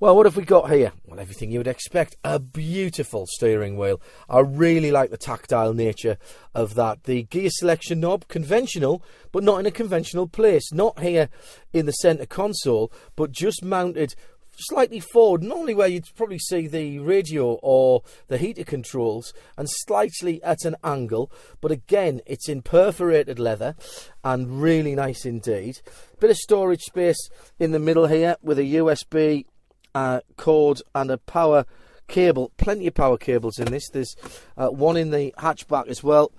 Well, 0.00 0.16
what 0.16 0.24
have 0.24 0.36
we 0.38 0.44
got 0.44 0.70
here? 0.70 0.92
Well, 1.04 1.20
everything 1.20 1.50
you 1.50 1.58
would 1.58 1.66
expect. 1.66 2.16
A 2.24 2.38
beautiful 2.38 3.26
steering 3.26 3.76
wheel. 3.76 4.00
I 4.30 4.38
really 4.40 4.90
like 4.90 5.10
the 5.10 5.18
tactile 5.18 5.74
nature 5.74 6.16
of 6.54 6.72
that. 6.76 7.04
The 7.04 7.24
gear 7.24 7.50
selection 7.50 8.00
knob, 8.00 8.26
conventional, 8.26 9.02
but 9.30 9.44
not 9.44 9.60
in 9.60 9.66
a 9.66 9.70
conventional 9.70 10.26
place. 10.26 10.72
Not 10.72 11.00
here 11.00 11.28
in 11.74 11.84
the 11.84 11.92
centre 11.92 12.24
console, 12.24 12.90
but 13.14 13.30
just 13.30 13.62
mounted 13.62 14.14
slightly 14.60 15.00
forward, 15.00 15.42
normally 15.42 15.74
where 15.74 15.88
you'd 15.88 16.14
probably 16.16 16.38
see 16.38 16.66
the 16.66 16.98
radio 16.98 17.52
or 17.62 18.02
the 18.28 18.38
heater 18.38 18.64
controls, 18.64 19.32
and 19.56 19.68
slightly 19.68 20.42
at 20.42 20.64
an 20.64 20.76
angle, 20.84 21.30
but 21.60 21.70
again, 21.70 22.20
it's 22.26 22.48
in 22.48 22.62
perforated 22.62 23.38
leather 23.38 23.74
and 24.22 24.62
really 24.62 24.94
nice 24.94 25.24
indeed. 25.24 25.80
Bit 26.18 26.30
of 26.30 26.36
storage 26.36 26.82
space 26.82 27.28
in 27.58 27.72
the 27.72 27.78
middle 27.78 28.06
here 28.06 28.36
with 28.42 28.58
a 28.58 28.74
USB 28.74 29.46
uh, 29.94 30.20
cord 30.36 30.82
and 30.94 31.10
a 31.10 31.18
power 31.18 31.64
cable. 32.08 32.52
Plenty 32.56 32.86
of 32.86 32.94
power 32.94 33.16
cables 33.16 33.58
in 33.58 33.70
this. 33.70 33.88
There's 33.88 34.14
uh, 34.56 34.68
one 34.68 34.96
in 34.96 35.10
the 35.10 35.34
hatchback 35.38 35.88
as 35.88 36.02
well, 36.02 36.32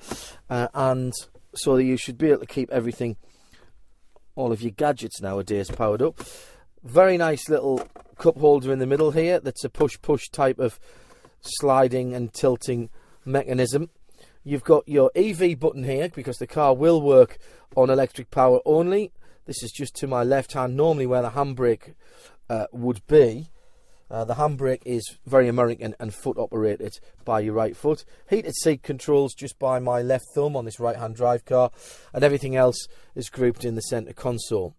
uh, 0.50 0.68
and 0.74 1.13
so 1.56 1.78
you 1.78 1.98
should 1.98 2.18
be 2.18 2.30
able 2.30 2.42
to 2.42 2.46
keep 2.46 2.72
everything, 2.72 3.18
all 4.36 4.51
of 4.51 4.62
your 4.62 4.72
gadgets 4.72 5.22
nowadays, 5.22 5.70
powered 5.72 6.01
up. 6.01 6.22
Very 6.83 7.15
nice 7.15 7.47
little 7.47 7.88
cup 8.17 8.38
holder 8.38 8.73
in 8.73 8.79
the 8.79 8.88
middle 8.88 9.11
here. 9.11 9.39
That's 9.39 9.63
a 9.63 9.69
push-push 9.69 10.29
type 10.29 10.57
of 10.57 10.79
sliding 11.41 12.15
and 12.15 12.33
tilting 12.33 12.89
mechanism. 13.23 13.91
You've 14.43 14.63
got 14.63 14.88
your 14.88 15.11
EV 15.15 15.59
button 15.59 15.83
here 15.83 16.09
because 16.09 16.38
the 16.38 16.47
car 16.47 16.73
will 16.73 17.00
work 17.00 17.38
on 17.75 17.91
electric 17.91 18.31
power 18.31 18.61
only. 18.65 19.11
This 19.45 19.61
is 19.61 19.71
just 19.71 19.95
to 19.97 20.07
my 20.07 20.23
left 20.23 20.53
hand, 20.53 20.75
normally 20.75 21.05
where 21.05 21.21
the 21.21 21.29
handbrake 21.29 21.93
uh, 22.50 22.65
would 22.71 23.05
be. 23.05 23.51
Uh, 24.09 24.25
the 24.25 24.33
handbrake 24.33 24.81
is 24.83 25.17
very 25.27 25.47
American 25.47 25.95
and 26.00 26.15
foot 26.15 26.38
operated 26.39 27.00
by 27.23 27.41
your 27.41 27.53
right 27.53 27.77
foot. 27.77 28.03
Heated 28.27 28.55
seat 28.55 28.81
controls 28.81 29.35
just 29.35 29.59
by 29.59 29.77
my 29.77 30.01
left 30.01 30.25
thumb 30.33 30.55
on 30.55 30.65
this 30.65 30.79
right 30.79 30.97
hand 30.97 31.15
drive 31.15 31.45
car, 31.45 31.69
and 32.11 32.23
everything 32.23 32.55
else 32.55 32.88
is 33.13 33.29
grouped 33.29 33.65
in 33.65 33.75
the 33.75 33.81
centre 33.81 34.13
console. 34.13 34.75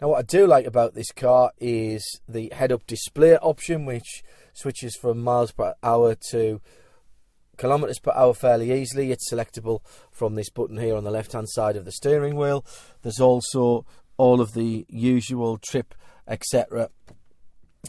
Now, 0.00 0.08
what 0.08 0.18
I 0.18 0.22
do 0.22 0.46
like 0.46 0.64
about 0.64 0.94
this 0.94 1.10
car 1.10 1.50
is 1.58 2.20
the 2.28 2.52
head 2.54 2.70
up 2.70 2.86
display 2.86 3.36
option, 3.36 3.84
which 3.84 4.22
switches 4.52 4.96
from 4.96 5.22
miles 5.22 5.50
per 5.50 5.74
hour 5.82 6.14
to 6.30 6.60
kilometres 7.56 7.98
per 7.98 8.12
hour 8.12 8.32
fairly 8.32 8.72
easily. 8.72 9.10
It's 9.10 9.30
selectable 9.30 9.80
from 10.12 10.36
this 10.36 10.50
button 10.50 10.78
here 10.78 10.96
on 10.96 11.02
the 11.02 11.10
left 11.10 11.32
hand 11.32 11.48
side 11.48 11.76
of 11.76 11.84
the 11.84 11.90
steering 11.90 12.36
wheel. 12.36 12.64
There's 13.02 13.20
also 13.20 13.84
all 14.16 14.40
of 14.40 14.54
the 14.54 14.86
usual 14.88 15.58
trip 15.58 15.94
etc. 16.28 16.90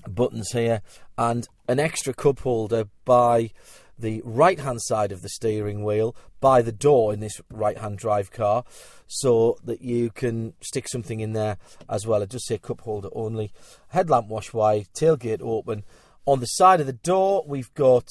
Buttons 0.08 0.52
here 0.52 0.82
and 1.18 1.48
an 1.68 1.80
extra 1.80 2.14
cup 2.14 2.40
holder 2.40 2.86
by 3.06 3.52
the 4.00 4.22
right 4.24 4.60
hand 4.60 4.82
side 4.82 5.12
of 5.12 5.22
the 5.22 5.30
steering 5.30 5.84
wheel 5.84 6.16
by 6.40 6.62
the 6.62 6.72
door 6.72 7.14
in 7.14 7.20
this 7.20 7.42
right 7.52 7.78
hand 7.78 7.98
drive 7.98 8.32
car 8.32 8.64
so 9.08 9.58
that 9.64 9.82
you 9.82 10.10
can 10.10 10.54
stick 10.62 10.88
something 10.88 11.20
in 11.20 11.34
there 11.34 11.58
as 11.90 12.08
well. 12.08 12.22
It 12.22 12.30
just 12.30 12.48
say 12.48 12.58
cup 12.58 12.82
holder 12.82 13.10
only. 13.14 13.52
Headlamp 13.90 14.28
wash 14.28 14.54
wide, 14.54 14.88
tailgate 14.94 15.42
open. 15.42 15.84
On 16.26 16.40
the 16.40 16.46
side 16.46 16.80
of 16.80 16.88
the 16.88 16.94
door, 16.94 17.44
we've 17.48 17.74
got 17.74 18.08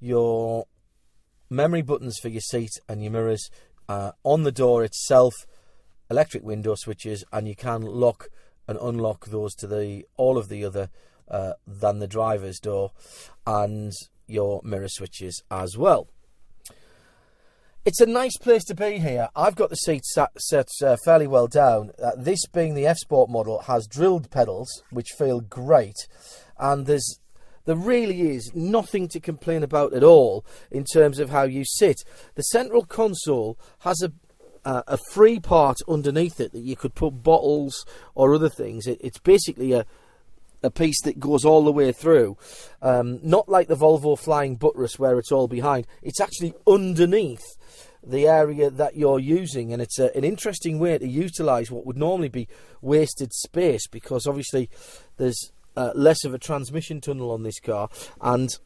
your 0.00 0.66
memory 1.50 1.82
buttons 1.82 2.18
for 2.18 2.28
your 2.28 2.40
seat 2.40 2.70
and 2.88 3.02
your 3.02 3.12
mirrors. 3.12 3.50
Uh, 3.88 4.12
on 4.22 4.42
the 4.42 4.52
door 4.52 4.84
itself, 4.84 5.34
electric 6.10 6.44
window 6.44 6.74
switches, 6.74 7.24
and 7.32 7.48
you 7.48 7.56
can 7.56 7.82
lock 7.82 8.28
and 8.66 8.78
unlock 8.80 9.26
those 9.26 9.54
to 9.54 9.66
the 9.66 10.04
all 10.16 10.36
of 10.36 10.48
the 10.48 10.64
other 10.64 10.90
uh, 11.30 11.54
than 11.66 11.98
the 11.98 12.06
driver's 12.06 12.58
door 12.58 12.92
and 13.46 13.92
your 14.28 14.60
mirror 14.62 14.88
switches 14.88 15.42
as 15.50 15.76
well. 15.76 16.08
It's 17.84 18.00
a 18.00 18.06
nice 18.06 18.36
place 18.36 18.64
to 18.64 18.74
be 18.74 18.98
here. 18.98 19.28
I've 19.34 19.56
got 19.56 19.70
the 19.70 19.76
seat 19.76 20.04
set, 20.04 20.38
set 20.38 20.68
uh, 20.84 20.96
fairly 21.04 21.26
well 21.26 21.46
down. 21.46 21.92
Uh, 22.02 22.10
this 22.18 22.44
being 22.46 22.74
the 22.74 22.86
F 22.86 22.98
Sport 22.98 23.30
model 23.30 23.60
has 23.60 23.86
drilled 23.86 24.30
pedals 24.30 24.82
which 24.90 25.14
feel 25.16 25.40
great, 25.40 25.96
and 26.58 26.86
there's 26.86 27.18
there 27.64 27.76
really 27.76 28.30
is 28.30 28.54
nothing 28.54 29.08
to 29.08 29.20
complain 29.20 29.62
about 29.62 29.92
at 29.92 30.02
all 30.02 30.44
in 30.70 30.84
terms 30.84 31.18
of 31.18 31.30
how 31.30 31.44
you 31.44 31.64
sit. 31.64 32.02
The 32.34 32.42
central 32.42 32.84
console 32.84 33.58
has 33.80 34.02
a 34.02 34.12
uh, 34.64 34.82
a 34.86 34.98
free 35.12 35.40
part 35.40 35.78
underneath 35.88 36.40
it 36.40 36.52
that 36.52 36.60
you 36.60 36.76
could 36.76 36.94
put 36.94 37.22
bottles 37.22 37.86
or 38.14 38.34
other 38.34 38.50
things. 38.50 38.86
It, 38.86 38.98
it's 39.00 39.18
basically 39.18 39.72
a 39.72 39.86
a 40.62 40.70
piece 40.70 41.00
that 41.02 41.20
goes 41.20 41.44
all 41.44 41.64
the 41.64 41.72
way 41.72 41.92
through, 41.92 42.36
um, 42.82 43.20
not 43.22 43.48
like 43.48 43.68
the 43.68 43.76
Volvo 43.76 44.18
Flying 44.18 44.56
Buttress 44.56 44.98
where 44.98 45.18
it's 45.18 45.32
all 45.32 45.48
behind. 45.48 45.86
It's 46.02 46.20
actually 46.20 46.54
underneath 46.66 47.44
the 48.02 48.26
area 48.26 48.70
that 48.70 48.96
you're 48.96 49.18
using, 49.18 49.72
and 49.72 49.82
it's 49.82 49.98
a, 49.98 50.14
an 50.16 50.24
interesting 50.24 50.78
way 50.78 50.98
to 50.98 51.06
utilise 51.06 51.70
what 51.70 51.86
would 51.86 51.96
normally 51.96 52.28
be 52.28 52.48
wasted 52.80 53.32
space 53.32 53.86
because 53.86 54.26
obviously 54.26 54.70
there's 55.16 55.52
uh, 55.76 55.92
less 55.94 56.24
of 56.24 56.34
a 56.34 56.38
transmission 56.38 57.00
tunnel 57.00 57.30
on 57.30 57.42
this 57.42 57.60
car, 57.60 57.88
and 58.20 58.58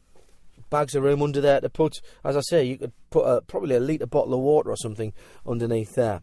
bags 0.69 0.95
of 0.95 1.03
room 1.03 1.21
under 1.21 1.41
there 1.41 1.61
to 1.61 1.69
put, 1.69 2.01
as 2.23 2.35
I 2.35 2.41
say, 2.41 2.63
you 2.63 2.77
could 2.77 2.93
put 3.11 3.25
a, 3.25 3.41
probably 3.41 3.75
a 3.75 3.79
litre 3.79 4.07
bottle 4.07 4.33
of 4.33 4.39
water 4.39 4.71
or 4.71 4.77
something 4.77 5.13
underneath 5.45 5.93
there. 5.93 6.21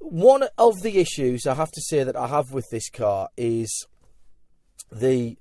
One 0.00 0.48
of 0.58 0.82
the 0.82 0.98
issues 0.98 1.46
I 1.46 1.54
have 1.54 1.70
to 1.70 1.80
say 1.80 2.02
that 2.02 2.16
I 2.16 2.26
have 2.26 2.52
with 2.52 2.68
this 2.70 2.90
car 2.90 3.28
is 3.36 3.86
the 4.92 5.36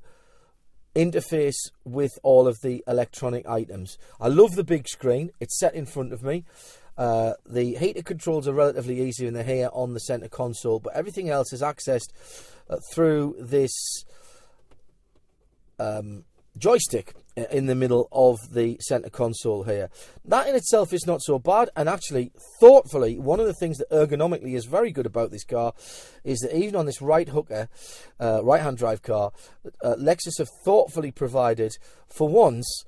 interface 0.96 1.70
with 1.86 2.12
all 2.24 2.48
of 2.48 2.60
the 2.62 2.84
electronic 2.88 3.48
items. 3.48 3.98
I 4.20 4.28
love 4.28 4.52
the 4.56 4.64
big 4.64 4.88
screen, 4.88 5.32
it's 5.40 5.60
set 5.60 5.74
in 5.74 5.86
front 5.86 6.14
of 6.14 6.24
me. 6.24 6.44
Uh, 6.98 7.34
the 7.46 7.76
heater 7.76 8.02
controls 8.02 8.48
are 8.48 8.54
relatively 8.54 9.02
easy 9.02 9.26
and 9.26 9.36
they're 9.36 9.44
here 9.44 9.70
on 9.74 9.94
the 9.94 10.00
center 10.00 10.28
console, 10.28 10.80
but 10.80 10.94
everything 10.94 11.30
else 11.30 11.54
is 11.54 11.62
accessed 11.62 12.10
uh, 12.70 12.78
through 12.94 13.36
this 13.40 13.72
um, 15.80 16.26
joystick 16.58 17.14
in 17.36 17.66
the 17.66 17.76
middle 17.76 18.08
of 18.12 18.38
the 18.52 18.78
center 18.82 19.10
console 19.10 19.64
here. 19.64 19.90
That 20.26 20.48
in 20.48 20.56
itself 20.56 20.94
is 20.94 21.06
not 21.08 21.22
so 21.22 21.40
bad, 21.40 21.70
and 21.76 21.88
actually, 21.88 22.32
thoughtfully, 22.60 23.18
one 23.18 23.40
of 23.40 23.46
the 23.46 23.54
things 23.54 23.78
that 23.78 23.90
ergonomically 23.90 24.56
is 24.56 24.66
very 24.66 24.92
good 24.92 25.06
about 25.06 25.32
this 25.32 25.46
car 25.46 25.74
is 26.24 26.40
that 26.40 26.56
even 26.56 26.76
on 26.76 26.86
this 26.86 27.02
right 27.02 27.30
hooker, 27.30 27.70
uh, 28.20 28.42
right 28.44 28.62
hand 28.62 28.78
drive 28.78 29.02
car, 29.02 29.32
uh, 29.84 29.96
Lexus 29.98 30.38
have 30.40 30.50
thoughtfully 30.66 31.12
provided, 31.12 31.74
for 32.08 32.28
once, 32.28 32.84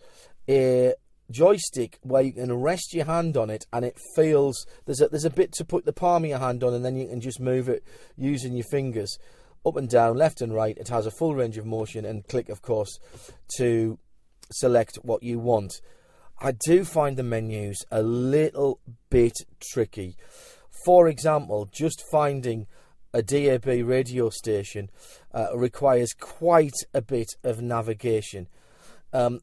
a 0.50 0.93
joystick 1.32 2.00
where 2.01 2.22
you 2.22 2.34
can 2.34 2.53
rest 2.53 2.93
your 2.93 3.05
hand 3.05 3.38
on 3.38 3.50
it 3.50 3.65
and 3.72 3.86
it 3.86 3.98
feels 4.13 4.67
there's 4.86 5.01
a 5.01 5.08
there's 5.08 5.25
a 5.25 5.29
bit 5.29 5.53
to 5.53 5.63
put 5.63 5.86
the 5.86 5.93
palm 5.93 6.25
of 6.25 6.29
your 6.29 6.38
hand 6.38 6.63
on 6.63 6.74
and 6.74 6.84
then 6.84 6.98
you 6.98 7.08
can 7.08 7.22
just 7.22 7.39
move 7.39 7.70
it 7.70 7.84
using 8.17 8.53
your 8.53 8.65
fingers 8.70 9.17
up 9.65 9.75
and 9.77 9.89
down, 9.89 10.17
left 10.17 10.41
and 10.41 10.53
right. 10.53 10.77
It 10.77 10.89
has 10.89 11.05
a 11.05 11.12
full 11.12 11.36
range 11.36 11.58
of 11.58 11.65
motion 11.65 12.05
and 12.05 12.27
click, 12.27 12.50
of 12.50 12.62
course, 12.62 13.00
to 13.58 13.98
select 14.51 14.98
what 15.03 15.24
you 15.24 15.39
want. 15.39 15.82
I 16.39 16.53
do 16.65 16.84
find 16.84 17.15
the 17.15 17.24
menus 17.24 17.86
a 17.91 18.01
little 18.01 18.79
bit 19.10 19.34
tricky. 19.72 20.15
For 20.86 21.08
example, 21.08 21.70
just 21.72 22.03
finding 22.12 22.67
a 23.13 23.22
DAB 23.22 23.65
radio 23.65 24.29
station 24.29 24.89
uh, 25.34 25.55
requires 25.55 26.13
quite 26.20 26.74
a 26.93 27.01
bit 27.01 27.27
of 27.43 27.62
navigation. 27.62 28.48
Um, 29.13 29.41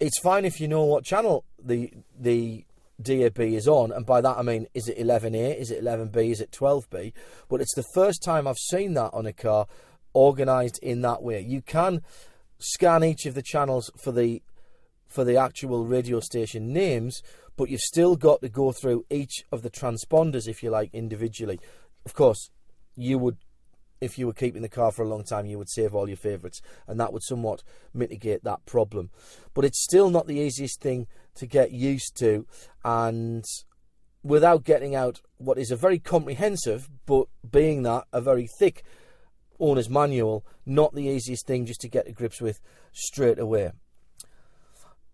it's 0.00 0.18
fine 0.20 0.44
if 0.44 0.60
you 0.60 0.68
know 0.68 0.84
what 0.84 1.04
channel 1.04 1.44
the 1.62 1.92
the 2.18 2.64
DAB 3.02 3.40
is 3.40 3.66
on, 3.66 3.92
and 3.92 4.06
by 4.06 4.20
that 4.20 4.38
I 4.38 4.42
mean 4.42 4.66
is 4.74 4.88
it 4.88 4.98
11A, 4.98 5.58
is 5.58 5.70
it 5.70 5.82
11B, 5.82 6.30
is 6.30 6.40
it 6.40 6.50
12B? 6.50 7.12
But 7.48 7.60
it's 7.60 7.74
the 7.74 7.84
first 7.94 8.22
time 8.22 8.46
I've 8.46 8.58
seen 8.58 8.94
that 8.94 9.12
on 9.12 9.26
a 9.26 9.32
car 9.32 9.66
organised 10.14 10.78
in 10.78 11.02
that 11.02 11.22
way. 11.22 11.40
You 11.40 11.62
can 11.62 12.02
scan 12.58 13.02
each 13.02 13.26
of 13.26 13.34
the 13.34 13.42
channels 13.42 13.90
for 13.96 14.12
the 14.12 14.42
for 15.08 15.24
the 15.24 15.36
actual 15.36 15.86
radio 15.86 16.18
station 16.18 16.72
names, 16.72 17.22
but 17.56 17.68
you've 17.68 17.80
still 17.80 18.16
got 18.16 18.40
to 18.42 18.48
go 18.48 18.72
through 18.72 19.04
each 19.10 19.44
of 19.52 19.62
the 19.62 19.70
transponders, 19.70 20.48
if 20.48 20.62
you 20.62 20.70
like, 20.70 20.90
individually. 20.92 21.60
Of 22.04 22.14
course, 22.14 22.50
you 22.96 23.18
would, 23.18 23.36
if 24.00 24.18
you 24.18 24.26
were 24.26 24.32
keeping 24.32 24.62
the 24.62 24.68
car 24.68 24.90
for 24.90 25.02
a 25.02 25.08
long 25.08 25.22
time, 25.22 25.46
you 25.46 25.56
would 25.56 25.70
save 25.70 25.94
all 25.94 26.08
your 26.08 26.16
favourites, 26.16 26.60
and 26.88 26.98
that 26.98 27.12
would 27.12 27.22
somewhat 27.22 27.62
mitigate 27.92 28.42
that 28.42 28.66
problem. 28.66 29.10
But 29.54 29.64
it's 29.64 29.84
still 29.84 30.10
not 30.10 30.26
the 30.26 30.38
easiest 30.38 30.80
thing 30.80 31.06
to 31.36 31.46
get 31.46 31.72
used 31.72 32.16
to, 32.18 32.46
and 32.84 33.44
without 34.22 34.64
getting 34.64 34.94
out 34.94 35.20
what 35.36 35.58
is 35.58 35.70
a 35.70 35.76
very 35.76 35.98
comprehensive, 35.98 36.88
but 37.06 37.26
being 37.48 37.82
that 37.82 38.04
a 38.12 38.20
very 38.20 38.48
thick 38.58 38.82
owner's 39.60 39.90
manual, 39.90 40.44
not 40.66 40.94
the 40.94 41.04
easiest 41.04 41.46
thing 41.46 41.66
just 41.66 41.80
to 41.80 41.88
get 41.88 42.06
to 42.06 42.12
grips 42.12 42.40
with 42.40 42.60
straight 42.92 43.38
away. 43.38 43.70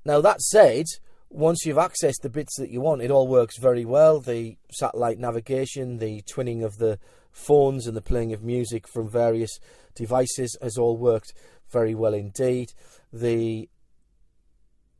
Now, 0.04 0.20
that 0.20 0.40
said, 0.40 0.86
once 1.28 1.64
you've 1.64 1.76
accessed 1.76 2.22
the 2.22 2.30
bits 2.30 2.56
that 2.58 2.70
you 2.70 2.80
want, 2.80 3.02
it 3.02 3.10
all 3.10 3.28
works 3.28 3.58
very 3.58 3.84
well. 3.84 4.20
The 4.20 4.56
satellite 4.72 5.18
navigation, 5.18 5.98
the 5.98 6.22
twinning 6.22 6.64
of 6.64 6.78
the 6.78 6.98
phones, 7.32 7.86
and 7.86 7.96
the 7.96 8.02
playing 8.02 8.32
of 8.32 8.42
music 8.42 8.88
from 8.88 9.08
various 9.08 9.58
devices 9.94 10.56
has 10.62 10.78
all 10.78 10.96
worked 10.96 11.32
very 11.70 11.94
well 11.94 12.14
indeed. 12.14 12.72
The 13.12 13.68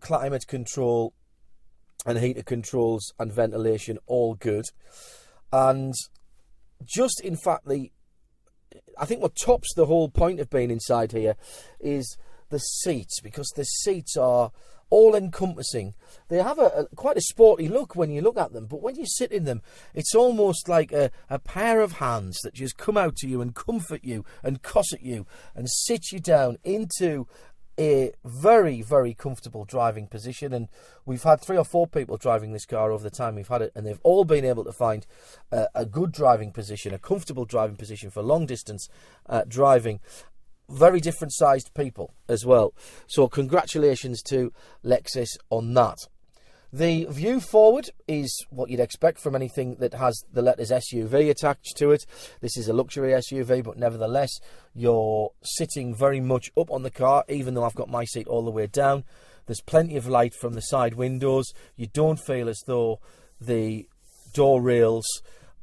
climate 0.00 0.46
control 0.46 1.14
and 2.06 2.18
heater 2.18 2.42
controls 2.42 3.12
and 3.18 3.32
ventilation 3.32 3.98
all 4.06 4.34
good. 4.34 4.64
And 5.52 5.94
just 6.84 7.20
in 7.20 7.36
fact, 7.36 7.68
the 7.68 7.92
I 8.98 9.04
think 9.04 9.22
what 9.22 9.36
tops 9.36 9.74
the 9.74 9.86
whole 9.86 10.08
point 10.08 10.40
of 10.40 10.50
being 10.50 10.70
inside 10.70 11.12
here 11.12 11.36
is 11.80 12.16
the 12.50 12.58
seats 12.58 13.20
because 13.20 13.48
the 13.56 13.64
seats 13.64 14.16
are 14.16 14.52
all 14.90 15.14
encompassing. 15.14 15.94
They 16.28 16.42
have 16.42 16.58
a, 16.58 16.66
a, 16.66 16.96
quite 16.96 17.16
a 17.16 17.22
sporty 17.22 17.68
look 17.68 17.94
when 17.94 18.10
you 18.10 18.20
look 18.20 18.36
at 18.36 18.52
them, 18.52 18.66
but 18.66 18.82
when 18.82 18.96
you 18.96 19.06
sit 19.06 19.32
in 19.32 19.44
them, 19.44 19.62
it's 19.94 20.14
almost 20.14 20.68
like 20.68 20.92
a, 20.92 21.10
a 21.30 21.38
pair 21.38 21.80
of 21.80 21.92
hands 21.92 22.38
that 22.42 22.54
just 22.54 22.76
come 22.76 22.96
out 22.96 23.16
to 23.16 23.28
you 23.28 23.40
and 23.40 23.54
comfort 23.54 24.00
you 24.02 24.24
and 24.42 24.62
cosset 24.62 25.02
you 25.02 25.26
and 25.54 25.68
sit 25.70 26.10
you 26.12 26.18
down 26.18 26.58
into 26.64 27.26
a 27.80 28.12
very, 28.24 28.82
very 28.82 29.14
comfortable 29.14 29.64
driving 29.64 30.06
position. 30.06 30.52
And 30.52 30.68
we've 31.06 31.22
had 31.22 31.40
three 31.40 31.56
or 31.56 31.64
four 31.64 31.86
people 31.86 32.18
driving 32.18 32.52
this 32.52 32.66
car 32.66 32.92
over 32.92 33.02
the 33.02 33.10
time 33.10 33.34
we've 33.34 33.48
had 33.48 33.62
it, 33.62 33.72
and 33.74 33.86
they've 33.86 34.00
all 34.02 34.24
been 34.24 34.44
able 34.44 34.64
to 34.64 34.72
find 34.72 35.06
a, 35.50 35.86
good 35.86 36.12
driving 36.12 36.52
position, 36.52 36.92
a 36.92 36.98
comfortable 36.98 37.46
driving 37.46 37.76
position 37.76 38.10
for 38.10 38.22
long 38.22 38.46
distance 38.46 38.88
uh, 39.26 39.42
driving 39.48 40.00
very 40.68 41.00
different 41.00 41.32
sized 41.32 41.74
people 41.74 42.12
as 42.28 42.44
well. 42.46 42.74
So, 43.08 43.26
congratulations 43.26 44.22
to 44.24 44.52
Lexus 44.84 45.36
on 45.48 45.74
that. 45.74 45.98
The 46.72 47.06
view 47.06 47.40
forward 47.40 47.90
is 48.06 48.46
what 48.50 48.70
you'd 48.70 48.78
expect 48.78 49.18
from 49.18 49.34
anything 49.34 49.76
that 49.80 49.94
has 49.94 50.22
the 50.32 50.42
letters 50.42 50.70
SUV 50.70 51.28
attached 51.28 51.76
to 51.78 51.90
it. 51.90 52.06
This 52.40 52.56
is 52.56 52.68
a 52.68 52.72
luxury 52.72 53.10
SUV, 53.10 53.64
but 53.64 53.76
nevertheless, 53.76 54.38
you're 54.72 55.32
sitting 55.42 55.94
very 55.94 56.20
much 56.20 56.52
up 56.56 56.70
on 56.70 56.84
the 56.84 56.90
car, 56.90 57.24
even 57.28 57.54
though 57.54 57.64
I've 57.64 57.74
got 57.74 57.88
my 57.88 58.04
seat 58.04 58.28
all 58.28 58.44
the 58.44 58.52
way 58.52 58.68
down. 58.68 59.02
There's 59.46 59.60
plenty 59.60 59.96
of 59.96 60.06
light 60.06 60.32
from 60.32 60.52
the 60.52 60.60
side 60.60 60.94
windows. 60.94 61.52
You 61.74 61.88
don't 61.88 62.20
feel 62.20 62.48
as 62.48 62.62
though 62.66 63.00
the 63.40 63.88
door 64.32 64.62
rails 64.62 65.06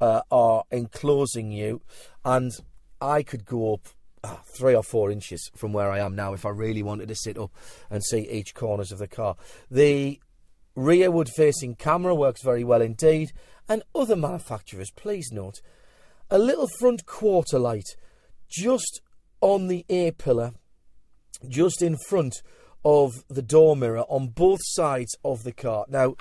uh, 0.01 0.21
are 0.29 0.65
enclosing 0.71 1.53
you. 1.53 1.81
And 2.25 2.51
I 2.99 3.23
could 3.23 3.45
go 3.45 3.75
up 3.75 3.87
Ah, 4.23 4.41
three 4.57 4.75
or 4.75 4.83
four 4.83 5.11
inches 5.11 5.51
from 5.55 5.73
where 5.73 5.91
I 5.91 5.99
am 5.99 6.15
now 6.15 6.33
if 6.33 6.45
I 6.45 6.49
really 6.49 6.81
wanted 6.81 7.07
to 7.09 7.15
sit 7.15 7.37
up 7.37 7.51
and 7.89 8.03
see 8.03 8.27
each 8.29 8.55
corners 8.55 8.91
of 8.91 8.97
the 8.97 9.07
car. 9.07 9.35
The 9.69 10.19
rearward 10.77 11.27
facing 11.35 11.73
camera 11.75 12.13
works 12.13 12.43
very 12.43 12.63
well 12.63 12.81
indeed, 12.81 13.31
and 13.67 13.83
other 13.95 14.15
manufacturers, 14.15 14.91
please 14.91 15.31
note, 15.31 15.59
a 16.29 16.37
little 16.37 16.67
front 16.79 17.05
quarter 17.05 17.57
light 17.57 17.95
just 18.47 19.01
on 19.41 19.67
the 19.67 19.85
A 19.89 20.11
pillar, 20.11 20.51
just 21.49 21.81
in 21.81 21.97
front 22.07 22.43
of 22.85 23.23
the 23.27 23.41
door 23.41 23.75
mirror 23.75 24.05
on 24.07 24.27
both 24.27 24.59
sides 24.61 25.17
of 25.25 25.43
the 25.43 25.51
car. 25.51 25.85
Now, 25.89 26.15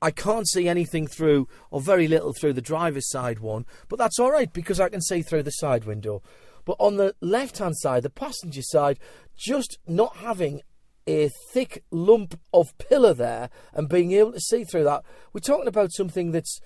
I 0.00 0.10
can't 0.10 0.48
see 0.48 0.68
anything 0.68 1.06
through, 1.06 1.46
or 1.70 1.80
very 1.80 2.08
little 2.08 2.32
through 2.32 2.54
the 2.54 2.62
driver's 2.62 3.10
side 3.10 3.40
one, 3.40 3.66
but 3.88 3.98
that's 3.98 4.18
all 4.18 4.32
right 4.32 4.50
because 4.52 4.80
I 4.80 4.88
can 4.88 5.02
see 5.02 5.22
through 5.22 5.42
the 5.42 5.50
side 5.50 5.84
window. 5.84 6.22
But 6.64 6.76
on 6.78 6.96
the 6.96 7.14
left 7.20 7.58
hand 7.58 7.76
side, 7.76 8.04
the 8.04 8.10
passenger 8.10 8.62
side, 8.62 8.98
just 9.36 9.78
not 9.86 10.16
having 10.16 10.62
a 11.08 11.30
thick 11.30 11.82
lump 11.90 12.38
of 12.52 12.76
pillar 12.76 13.14
there 13.14 13.48
and 13.72 13.88
being 13.88 14.12
able 14.12 14.32
to 14.32 14.40
see 14.40 14.62
through 14.62 14.84
that, 14.84 15.02
we're 15.32 15.40
talking 15.40 15.66
about 15.66 15.90
something 15.90 16.32
that's 16.32 16.60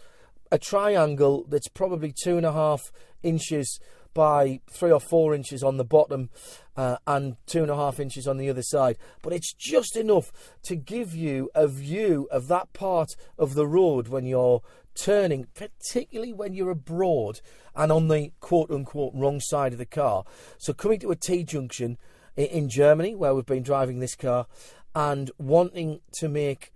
a 0.51 0.59
triangle 0.59 1.47
that's 1.49 1.69
probably 1.69 2.13
two 2.13 2.37
and 2.37 2.45
a 2.45 2.53
half 2.53 2.91
inches 3.23 3.79
by 4.15 4.61
three 4.69 4.91
or 4.91 5.01
four 5.01 5.33
inches 5.33 5.63
on 5.63 5.77
the 5.77 5.85
bottom 5.85 6.29
uh, 6.77 6.97
and 7.07 7.37
two 7.47 7.63
and 7.63 7.71
a 7.71 7.77
half 7.77 8.01
inches 8.01 8.27
on 8.27 8.37
the 8.37 8.51
other 8.51 8.63
side. 8.63 8.99
But 9.23 9.33
it's 9.33 9.55
just 9.55 9.97
enough 9.97 10.33
to 10.65 10.75
give 10.75 11.15
you 11.15 11.49
a 11.55 11.69
view 11.69 12.29
of 12.31 12.49
that 12.49 12.73
part 12.73 13.11
of 13.39 13.55
the 13.55 13.67
road 13.67 14.09
when 14.09 14.27
you're 14.27 14.61
turning, 14.95 15.47
particularly 15.55 16.33
when 16.33 16.53
you're 16.53 16.71
abroad 16.71 17.41
and 17.75 17.93
on 17.93 18.09
the 18.09 18.33
quote 18.41 18.71
unquote 18.73 19.13
wrong 19.15 19.41
side 19.41 19.73
of 19.73 19.79
the 19.79 19.87
car. 19.87 20.25
So 20.59 20.73
coming 20.73 20.99
to 20.99 21.13
a 21.13 21.17
T 21.17 21.45
junction 21.45 21.97
in 22.37 22.69
Germany, 22.69 23.15
where 23.15 23.35
we've 23.35 23.47
been 23.47 23.63
driving 23.63 23.99
this 23.99 24.15
car, 24.15 24.47
and 24.95 25.31
wanting 25.39 26.01
to 26.19 26.29
make 26.29 26.73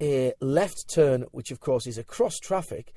a 0.00 0.32
left 0.40 0.88
turn, 0.92 1.26
which 1.32 1.50
of 1.50 1.60
course 1.60 1.86
is 1.86 1.98
across 1.98 2.38
traffic, 2.38 2.92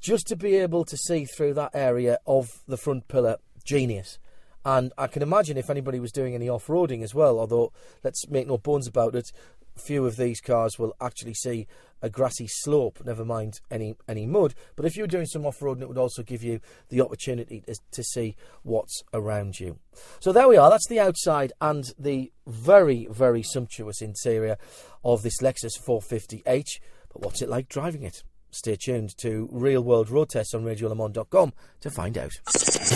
just 0.00 0.26
to 0.28 0.36
be 0.36 0.56
able 0.56 0.84
to 0.84 0.96
see 0.96 1.24
through 1.24 1.54
that 1.54 1.70
area 1.74 2.18
of 2.26 2.48
the 2.66 2.76
front 2.76 3.08
pillar, 3.08 3.36
genius. 3.64 4.18
And 4.64 4.92
I 4.98 5.06
can 5.06 5.22
imagine 5.22 5.56
if 5.56 5.70
anybody 5.70 6.00
was 6.00 6.12
doing 6.12 6.34
any 6.34 6.48
off 6.48 6.66
roading 6.66 7.02
as 7.02 7.14
well, 7.14 7.38
although 7.38 7.72
let's 8.02 8.28
make 8.28 8.46
no 8.46 8.58
bones 8.58 8.86
about 8.86 9.14
it, 9.14 9.30
few 9.76 10.06
of 10.06 10.16
these 10.16 10.40
cars 10.40 10.78
will 10.78 10.94
actually 11.00 11.34
see 11.34 11.66
a 12.02 12.10
grassy 12.10 12.46
slope, 12.48 13.00
never 13.04 13.24
mind 13.24 13.60
any 13.70 13.96
any 14.08 14.26
mud. 14.26 14.54
But 14.76 14.86
if 14.86 14.96
you 14.96 15.02
were 15.02 15.08
doing 15.08 15.26
some 15.26 15.46
off 15.46 15.60
roading, 15.60 15.82
it 15.82 15.88
would 15.88 15.98
also 15.98 16.22
give 16.22 16.42
you 16.42 16.60
the 16.88 17.00
opportunity 17.00 17.60
to, 17.60 17.74
to 17.92 18.02
see 18.02 18.36
what's 18.62 19.02
around 19.12 19.60
you. 19.60 19.78
So 20.20 20.32
there 20.32 20.48
we 20.48 20.56
are. 20.56 20.70
That's 20.70 20.88
the 20.88 21.00
outside 21.00 21.52
and 21.60 21.84
the 21.98 22.32
very 22.46 23.06
very 23.10 23.42
sumptuous 23.42 24.02
interior 24.02 24.56
of 25.04 25.22
this 25.22 25.40
Lexus 25.40 25.78
450h. 25.78 26.80
But 27.12 27.22
what's 27.22 27.42
it 27.42 27.48
like 27.48 27.68
driving 27.68 28.02
it? 28.02 28.22
Stay 28.52 28.76
tuned 28.76 29.16
to 29.18 29.48
Real 29.52 29.82
World 29.82 30.10
Road 30.10 30.30
Tests 30.30 30.54
on 30.54 30.64
RadioLeMans.com 30.64 31.52
to 31.80 31.90
find 31.90 32.18
out. 32.18 32.32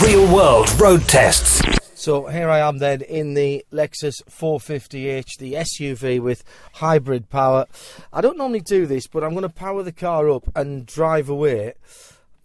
Real 0.02 0.32
World 0.34 0.68
Road 0.80 1.02
Tests. 1.02 1.83
So 1.96 2.26
here 2.26 2.50
I 2.50 2.58
am 2.58 2.78
then 2.78 3.02
in 3.02 3.34
the 3.34 3.64
Lexus 3.72 4.20
450h, 4.28 5.38
the 5.38 5.52
SUV 5.54 6.20
with 6.20 6.42
hybrid 6.74 7.30
power. 7.30 7.66
I 8.12 8.20
don't 8.20 8.36
normally 8.36 8.60
do 8.60 8.84
this, 8.84 9.06
but 9.06 9.22
I'm 9.22 9.30
going 9.30 9.42
to 9.42 9.48
power 9.48 9.84
the 9.84 9.92
car 9.92 10.28
up 10.28 10.44
and 10.56 10.86
drive 10.86 11.28
away. 11.28 11.74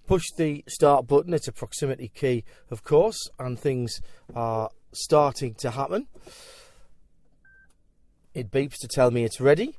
Push 0.06 0.26
the 0.38 0.64
start 0.68 1.08
button, 1.08 1.34
it's 1.34 1.48
a 1.48 1.52
proximity 1.52 2.12
key, 2.14 2.44
of 2.70 2.84
course, 2.84 3.28
and 3.40 3.60
things 3.60 4.02
are 4.36 4.70
starting 4.92 5.56
to 5.56 5.72
happen. 5.72 6.08
It 8.36 8.52
beeps 8.52 8.78
to 8.82 8.88
tell 8.88 9.10
me 9.10 9.24
it's 9.24 9.42
ready. 9.42 9.76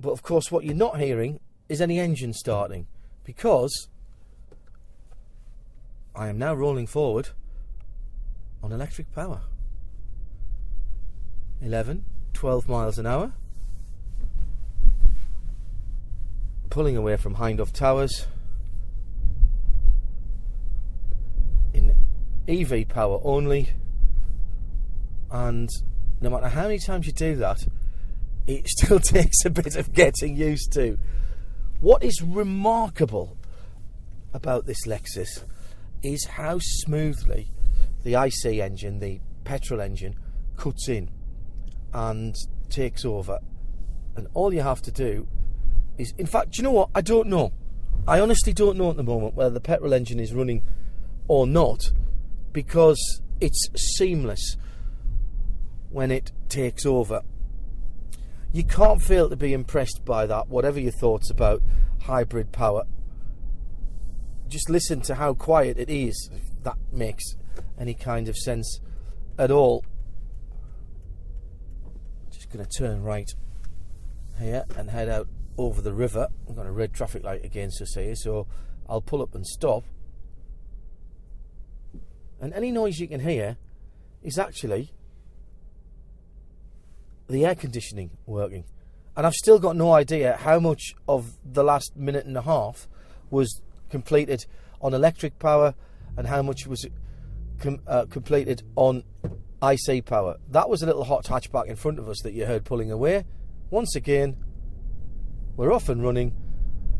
But 0.00 0.10
of 0.10 0.22
course, 0.24 0.50
what 0.50 0.64
you're 0.64 0.74
not 0.74 0.98
hearing 0.98 1.38
is 1.68 1.80
any 1.80 2.00
engine 2.00 2.32
starting 2.32 2.88
because 3.24 3.88
I 6.14 6.28
am 6.28 6.38
now 6.38 6.54
rolling 6.54 6.86
forward 6.86 7.30
on 8.62 8.72
electric 8.72 9.12
power. 9.12 9.42
11, 11.62 12.04
12 12.32 12.68
miles 12.68 12.98
an 12.98 13.06
hour. 13.06 13.32
Pulling 16.68 16.96
away 16.96 17.16
from 17.16 17.36
Hindhaugh 17.36 17.72
Towers 17.72 18.26
in 21.74 21.94
EV 22.48 22.88
power 22.88 23.20
only. 23.22 23.70
And 25.30 25.68
no 26.20 26.30
matter 26.30 26.48
how 26.48 26.62
many 26.62 26.78
times 26.78 27.06
you 27.06 27.12
do 27.12 27.36
that, 27.36 27.66
it 28.46 28.68
still 28.78 29.00
takes 29.00 29.44
a 29.44 29.50
bit 29.50 29.76
of 29.76 29.92
getting 29.92 30.36
used 30.36 30.72
to. 30.72 30.98
What 31.80 32.02
is 32.02 32.20
remarkable 32.22 33.36
about 34.32 34.66
this 34.66 34.86
Lexus 34.86 35.44
is 36.02 36.24
how 36.24 36.58
smoothly 36.60 37.50
the 38.02 38.14
IC 38.14 38.58
engine, 38.58 39.00
the 39.00 39.20
petrol 39.44 39.80
engine, 39.80 40.14
cuts 40.56 40.88
in 40.88 41.10
and 41.92 42.34
takes 42.68 43.04
over 43.04 43.38
and 44.16 44.28
all 44.34 44.52
you 44.52 44.60
have 44.60 44.82
to 44.82 44.92
do 44.92 45.26
is, 45.98 46.12
in 46.18 46.26
fact, 46.26 46.52
do 46.52 46.58
you 46.58 46.62
know 46.62 46.72
what? 46.72 46.90
I 46.94 47.00
don't 47.00 47.28
know. 47.28 47.52
I 48.06 48.20
honestly 48.20 48.52
don't 48.52 48.76
know 48.76 48.90
at 48.90 48.96
the 48.96 49.02
moment 49.02 49.34
whether 49.34 49.50
the 49.50 49.60
petrol 49.60 49.92
engine 49.92 50.20
is 50.20 50.32
running 50.32 50.62
or 51.28 51.46
not 51.46 51.92
because 52.52 53.22
it's 53.40 53.68
seamless 53.96 54.56
when 55.90 56.10
it 56.10 56.32
takes 56.48 56.84
over. 56.84 57.22
You 58.52 58.64
can't 58.64 59.00
fail 59.00 59.28
to 59.28 59.36
be 59.36 59.52
impressed 59.52 60.04
by 60.04 60.26
that, 60.26 60.48
whatever 60.48 60.80
your 60.80 60.92
thoughts 60.92 61.30
about 61.30 61.62
hybrid 62.02 62.52
power. 62.52 62.84
Just 64.50 64.68
listen 64.68 65.00
to 65.02 65.14
how 65.14 65.32
quiet 65.32 65.78
it 65.78 65.88
is, 65.88 66.28
if 66.34 66.42
that 66.64 66.76
makes 66.92 67.36
any 67.78 67.94
kind 67.94 68.28
of 68.28 68.36
sense 68.36 68.80
at 69.38 69.50
all. 69.50 69.84
Just 72.32 72.50
going 72.50 72.64
to 72.64 72.78
turn 72.78 73.04
right 73.04 73.30
here 74.40 74.64
and 74.76 74.90
head 74.90 75.08
out 75.08 75.28
over 75.56 75.80
the 75.80 75.92
river. 75.92 76.26
I've 76.48 76.56
got 76.56 76.66
a 76.66 76.72
red 76.72 76.92
traffic 76.92 77.22
light 77.22 77.44
against 77.44 77.80
us 77.80 77.94
here, 77.94 78.16
so 78.16 78.48
I'll 78.88 79.00
pull 79.00 79.22
up 79.22 79.36
and 79.36 79.46
stop. 79.46 79.84
And 82.40 82.52
any 82.52 82.72
noise 82.72 82.98
you 82.98 83.06
can 83.06 83.20
hear 83.20 83.56
is 84.20 84.36
actually 84.36 84.90
the 87.28 87.46
air 87.46 87.54
conditioning 87.54 88.10
working. 88.26 88.64
And 89.16 89.26
I've 89.26 89.34
still 89.34 89.60
got 89.60 89.76
no 89.76 89.92
idea 89.92 90.38
how 90.40 90.58
much 90.58 90.94
of 91.06 91.36
the 91.44 91.62
last 91.62 91.96
minute 91.96 92.26
and 92.26 92.36
a 92.36 92.42
half 92.42 92.88
was 93.30 93.62
completed 93.90 94.46
on 94.80 94.94
electric 94.94 95.38
power 95.38 95.74
and 96.16 96.26
how 96.26 96.42
much 96.42 96.66
was 96.66 96.86
com- 97.60 97.80
uh, 97.86 98.06
completed 98.06 98.62
on 98.76 99.04
IC 99.62 100.06
power. 100.06 100.38
That 100.48 100.68
was 100.68 100.82
a 100.82 100.86
little 100.86 101.04
hot 101.04 101.24
hatchback 101.24 101.66
in 101.66 101.76
front 101.76 101.98
of 101.98 102.08
us 102.08 102.20
that 102.22 102.32
you 102.32 102.46
heard 102.46 102.64
pulling 102.64 102.90
away. 102.90 103.24
Once 103.70 103.94
again, 103.94 104.36
we're 105.56 105.72
off 105.72 105.88
and 105.88 106.02
running. 106.02 106.34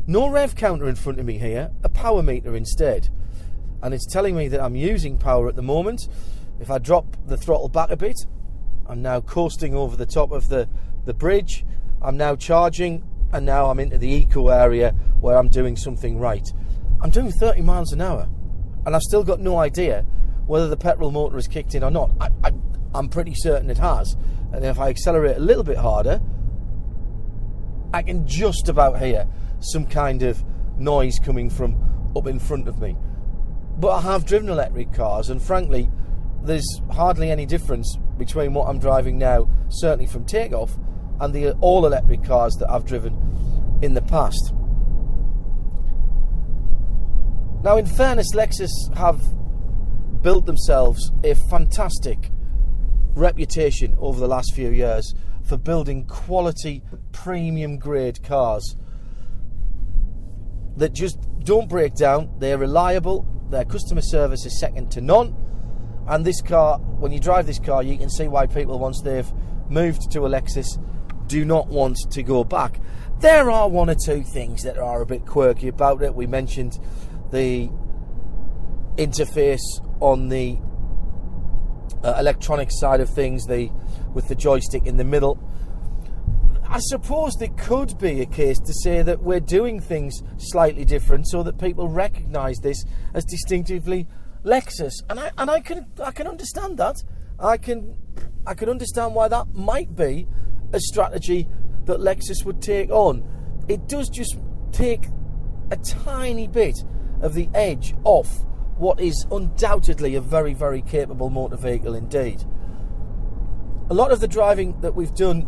No 0.07 0.29
rev 0.29 0.55
counter 0.55 0.87
in 0.87 0.95
front 0.95 1.19
of 1.19 1.25
me 1.25 1.37
here, 1.37 1.71
a 1.83 1.89
power 1.89 2.21
meter 2.21 2.55
instead. 2.55 3.09
And 3.81 3.93
it's 3.93 4.05
telling 4.11 4.35
me 4.35 4.47
that 4.49 4.61
I'm 4.61 4.75
using 4.75 5.17
power 5.17 5.47
at 5.47 5.55
the 5.55 5.61
moment. 5.61 6.07
If 6.59 6.69
I 6.69 6.77
drop 6.77 7.17
the 7.25 7.37
throttle 7.37 7.69
back 7.69 7.89
a 7.89 7.97
bit, 7.97 8.17
I'm 8.85 9.01
now 9.01 9.21
coasting 9.21 9.73
over 9.73 9.95
the 9.95 10.05
top 10.05 10.31
of 10.31 10.49
the, 10.49 10.69
the 11.05 11.13
bridge. 11.13 11.65
I'm 12.01 12.17
now 12.17 12.35
charging, 12.35 13.03
and 13.31 13.45
now 13.45 13.69
I'm 13.69 13.79
into 13.79 13.97
the 13.97 14.09
eco 14.09 14.49
area 14.49 14.91
where 15.19 15.37
I'm 15.37 15.47
doing 15.47 15.75
something 15.75 16.19
right. 16.19 16.51
I'm 17.01 17.09
doing 17.09 17.31
30 17.31 17.61
miles 17.61 17.91
an 17.93 18.01
hour, 18.01 18.29
and 18.85 18.95
I've 18.95 19.01
still 19.01 19.23
got 19.23 19.39
no 19.39 19.57
idea 19.57 20.05
whether 20.45 20.67
the 20.67 20.77
petrol 20.77 21.11
motor 21.11 21.35
has 21.35 21.47
kicked 21.47 21.73
in 21.73 21.83
or 21.83 21.89
not. 21.89 22.11
I, 22.19 22.29
I, 22.43 22.51
I'm 22.93 23.09
pretty 23.09 23.33
certain 23.35 23.69
it 23.69 23.77
has. 23.77 24.15
And 24.51 24.65
if 24.65 24.79
I 24.79 24.89
accelerate 24.89 25.37
a 25.37 25.39
little 25.39 25.63
bit 25.63 25.77
harder, 25.77 26.21
I 27.93 28.03
can 28.03 28.27
just 28.27 28.69
about 28.69 28.99
hear 28.99 29.27
some 29.59 29.85
kind 29.85 30.23
of 30.23 30.43
noise 30.77 31.19
coming 31.19 31.49
from 31.49 32.11
up 32.15 32.27
in 32.27 32.37
front 32.39 32.67
of 32.67 32.79
me. 32.79 32.95
But 33.77 33.89
I 33.89 34.01
have 34.01 34.25
driven 34.25 34.49
electric 34.49 34.93
cars, 34.93 35.29
and 35.29 35.41
frankly, 35.41 35.89
there's 36.43 36.81
hardly 36.91 37.31
any 37.31 37.45
difference 37.45 37.97
between 38.17 38.53
what 38.53 38.67
I'm 38.67 38.79
driving 38.79 39.17
now, 39.17 39.49
certainly 39.69 40.05
from 40.05 40.25
takeoff, 40.25 40.77
and 41.19 41.33
the 41.33 41.53
all 41.61 41.85
electric 41.85 42.23
cars 42.23 42.55
that 42.55 42.69
I've 42.69 42.85
driven 42.85 43.79
in 43.81 43.93
the 43.93 44.01
past. 44.01 44.53
Now, 47.63 47.77
in 47.77 47.85
fairness, 47.85 48.33
Lexus 48.33 48.71
have 48.95 49.21
built 50.23 50.47
themselves 50.47 51.11
a 51.23 51.35
fantastic 51.35 52.31
reputation 53.13 53.95
over 53.99 54.19
the 54.19 54.27
last 54.27 54.55
few 54.55 54.69
years 54.69 55.13
for 55.43 55.57
building 55.57 56.05
quality 56.05 56.81
premium 57.11 57.77
grade 57.77 58.23
cars 58.23 58.75
that 60.77 60.93
just 60.93 61.19
don't 61.43 61.69
break 61.69 61.93
down. 61.93 62.33
They're 62.39 62.57
reliable. 62.57 63.27
Their 63.51 63.65
customer 63.65 64.01
service 64.01 64.45
is 64.45 64.59
second 64.59 64.91
to 64.93 65.01
none. 65.01 65.35
And 66.07 66.25
this 66.25 66.41
car, 66.41 66.79
when 66.79 67.11
you 67.11 67.19
drive 67.19 67.45
this 67.45 67.59
car, 67.59 67.83
you 67.83 67.95
can 67.95 68.09
see 68.09 68.27
why 68.27 68.47
people, 68.47 68.79
once 68.79 69.01
they've 69.03 69.31
moved 69.69 70.11
to 70.11 70.25
a 70.25 70.29
Lexus, 70.29 70.65
do 71.27 71.45
not 71.45 71.67
want 71.67 71.97
to 72.09 72.23
go 72.23 72.43
back. 72.43 72.79
There 73.19 73.51
are 73.51 73.69
one 73.69 73.89
or 73.89 73.95
two 73.95 74.23
things 74.23 74.63
that 74.63 74.79
are 74.79 75.01
a 75.01 75.05
bit 75.05 75.27
quirky 75.27 75.67
about 75.67 76.01
it. 76.01 76.15
We 76.15 76.25
mentioned 76.25 76.79
the 77.31 77.69
interface 78.97 79.61
on 79.99 80.29
the 80.29 80.57
uh, 82.03 82.15
electronic 82.19 82.69
side 82.71 82.99
of 82.99 83.09
things, 83.09 83.45
the 83.45 83.69
with 84.13 84.27
the 84.27 84.35
joystick 84.35 84.85
in 84.85 84.97
the 84.97 85.03
middle. 85.03 85.39
I 86.67 86.79
suppose 86.79 87.33
there 87.35 87.49
could 87.57 87.97
be 87.97 88.21
a 88.21 88.25
case 88.25 88.57
to 88.59 88.73
say 88.73 89.01
that 89.01 89.21
we're 89.21 89.41
doing 89.41 89.81
things 89.81 90.21
slightly 90.37 90.85
different 90.85 91.27
so 91.27 91.43
that 91.43 91.59
people 91.59 91.89
recognise 91.89 92.59
this 92.59 92.85
as 93.13 93.25
distinctively 93.25 94.07
Lexus, 94.43 94.93
and 95.09 95.19
I 95.19 95.31
and 95.37 95.51
I 95.51 95.59
can 95.59 95.85
I 96.03 96.11
can 96.11 96.27
understand 96.27 96.77
that. 96.77 96.95
I 97.39 97.57
can 97.57 97.95
I 98.47 98.53
can 98.53 98.69
understand 98.69 99.13
why 99.13 99.27
that 99.27 99.53
might 99.53 99.95
be 99.95 100.27
a 100.73 100.79
strategy 100.79 101.47
that 101.85 101.99
Lexus 101.99 102.45
would 102.45 102.61
take 102.61 102.89
on. 102.89 103.23
It 103.67 103.87
does 103.87 104.09
just 104.09 104.39
take 104.71 105.05
a 105.69 105.77
tiny 105.77 106.47
bit 106.47 106.83
of 107.21 107.33
the 107.33 107.49
edge 107.53 107.93
off 108.03 108.45
what 108.77 108.99
is 108.99 109.25
undoubtedly 109.31 110.15
a 110.15 110.21
very, 110.21 110.53
very 110.53 110.81
capable 110.81 111.29
motor 111.29 111.57
vehicle 111.57 111.93
indeed. 111.93 112.43
A 113.89 113.93
lot 113.93 114.11
of 114.11 114.19
the 114.19 114.27
driving 114.27 114.79
that 114.81 114.95
we've 114.95 115.13
done 115.13 115.47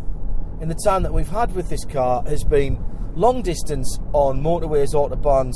in 0.60 0.68
the 0.68 0.74
time 0.74 1.02
that 1.02 1.12
we've 1.12 1.28
had 1.28 1.54
with 1.54 1.68
this 1.68 1.84
car 1.84 2.22
has 2.26 2.44
been 2.44 2.78
long 3.14 3.42
distance 3.42 3.98
on 4.12 4.40
motorways, 4.40 4.94
autobahns, 4.94 5.54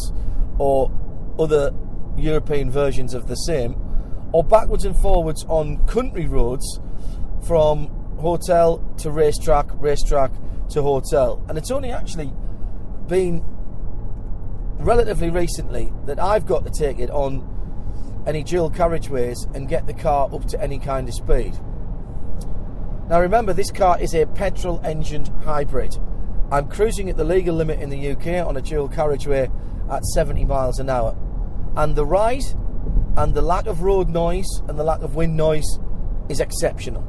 or 0.58 0.90
other 1.38 1.72
European 2.16 2.70
versions 2.70 3.14
of 3.14 3.28
the 3.28 3.36
same, 3.36 3.76
or 4.32 4.42
backwards 4.42 4.84
and 4.84 4.96
forwards 4.98 5.44
on 5.48 5.78
country 5.86 6.26
roads 6.26 6.80
from 7.46 7.86
hotel 8.18 8.78
to 8.98 9.10
racetrack, 9.10 9.66
racetrack 9.74 10.32
to 10.70 10.82
hotel. 10.82 11.44
And 11.48 11.56
it's 11.56 11.70
only 11.70 11.90
actually 11.90 12.32
been 13.06 13.44
relatively 14.78 15.30
recently 15.30 15.92
that 16.06 16.18
I've 16.18 16.46
got 16.46 16.64
to 16.64 16.70
take 16.70 16.98
it 16.98 17.10
on 17.10 17.54
any 18.26 18.42
dual 18.42 18.70
carriageways 18.70 19.54
and 19.54 19.68
get 19.68 19.86
the 19.86 19.94
car 19.94 20.28
up 20.32 20.46
to 20.48 20.60
any 20.60 20.78
kind 20.78 21.08
of 21.08 21.14
speed. 21.14 21.58
Now 23.08 23.20
remember, 23.20 23.52
this 23.52 23.70
car 23.70 23.98
is 24.00 24.14
a 24.14 24.26
petrol 24.26 24.80
engined 24.84 25.28
hybrid. 25.44 25.96
I'm 26.52 26.68
cruising 26.68 27.08
at 27.08 27.16
the 27.16 27.24
legal 27.24 27.54
limit 27.54 27.80
in 27.80 27.90
the 27.90 28.10
UK 28.10 28.46
on 28.46 28.56
a 28.56 28.62
dual 28.62 28.88
carriageway 28.88 29.50
at 29.90 30.04
70 30.04 30.44
miles 30.44 30.78
an 30.78 30.90
hour. 30.90 31.16
And 31.76 31.96
the 31.96 32.04
ride 32.04 32.44
and 33.16 33.34
the 33.34 33.42
lack 33.42 33.66
of 33.66 33.82
road 33.82 34.08
noise 34.08 34.48
and 34.68 34.78
the 34.78 34.84
lack 34.84 35.00
of 35.00 35.14
wind 35.14 35.36
noise 35.36 35.78
is 36.28 36.40
exceptional. 36.40 37.02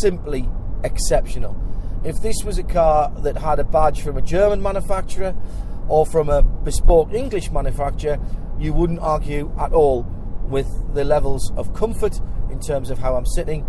Simply 0.00 0.48
exceptional. 0.82 1.60
If 2.04 2.20
this 2.20 2.44
was 2.44 2.58
a 2.58 2.62
car 2.62 3.12
that 3.18 3.36
had 3.36 3.58
a 3.58 3.64
badge 3.64 4.02
from 4.02 4.16
a 4.16 4.22
German 4.22 4.62
manufacturer 4.62 5.34
or 5.88 6.06
from 6.06 6.28
a 6.28 6.42
bespoke 6.42 7.12
English 7.12 7.50
manufacturer, 7.50 8.18
you 8.58 8.72
wouldn't 8.72 9.00
argue 9.00 9.52
at 9.58 9.72
all 9.72 10.02
with 10.48 10.68
the 10.94 11.04
levels 11.04 11.52
of 11.56 11.74
comfort 11.74 12.20
in 12.50 12.60
terms 12.60 12.90
of 12.90 12.98
how 12.98 13.16
I'm 13.16 13.26
sitting 13.26 13.66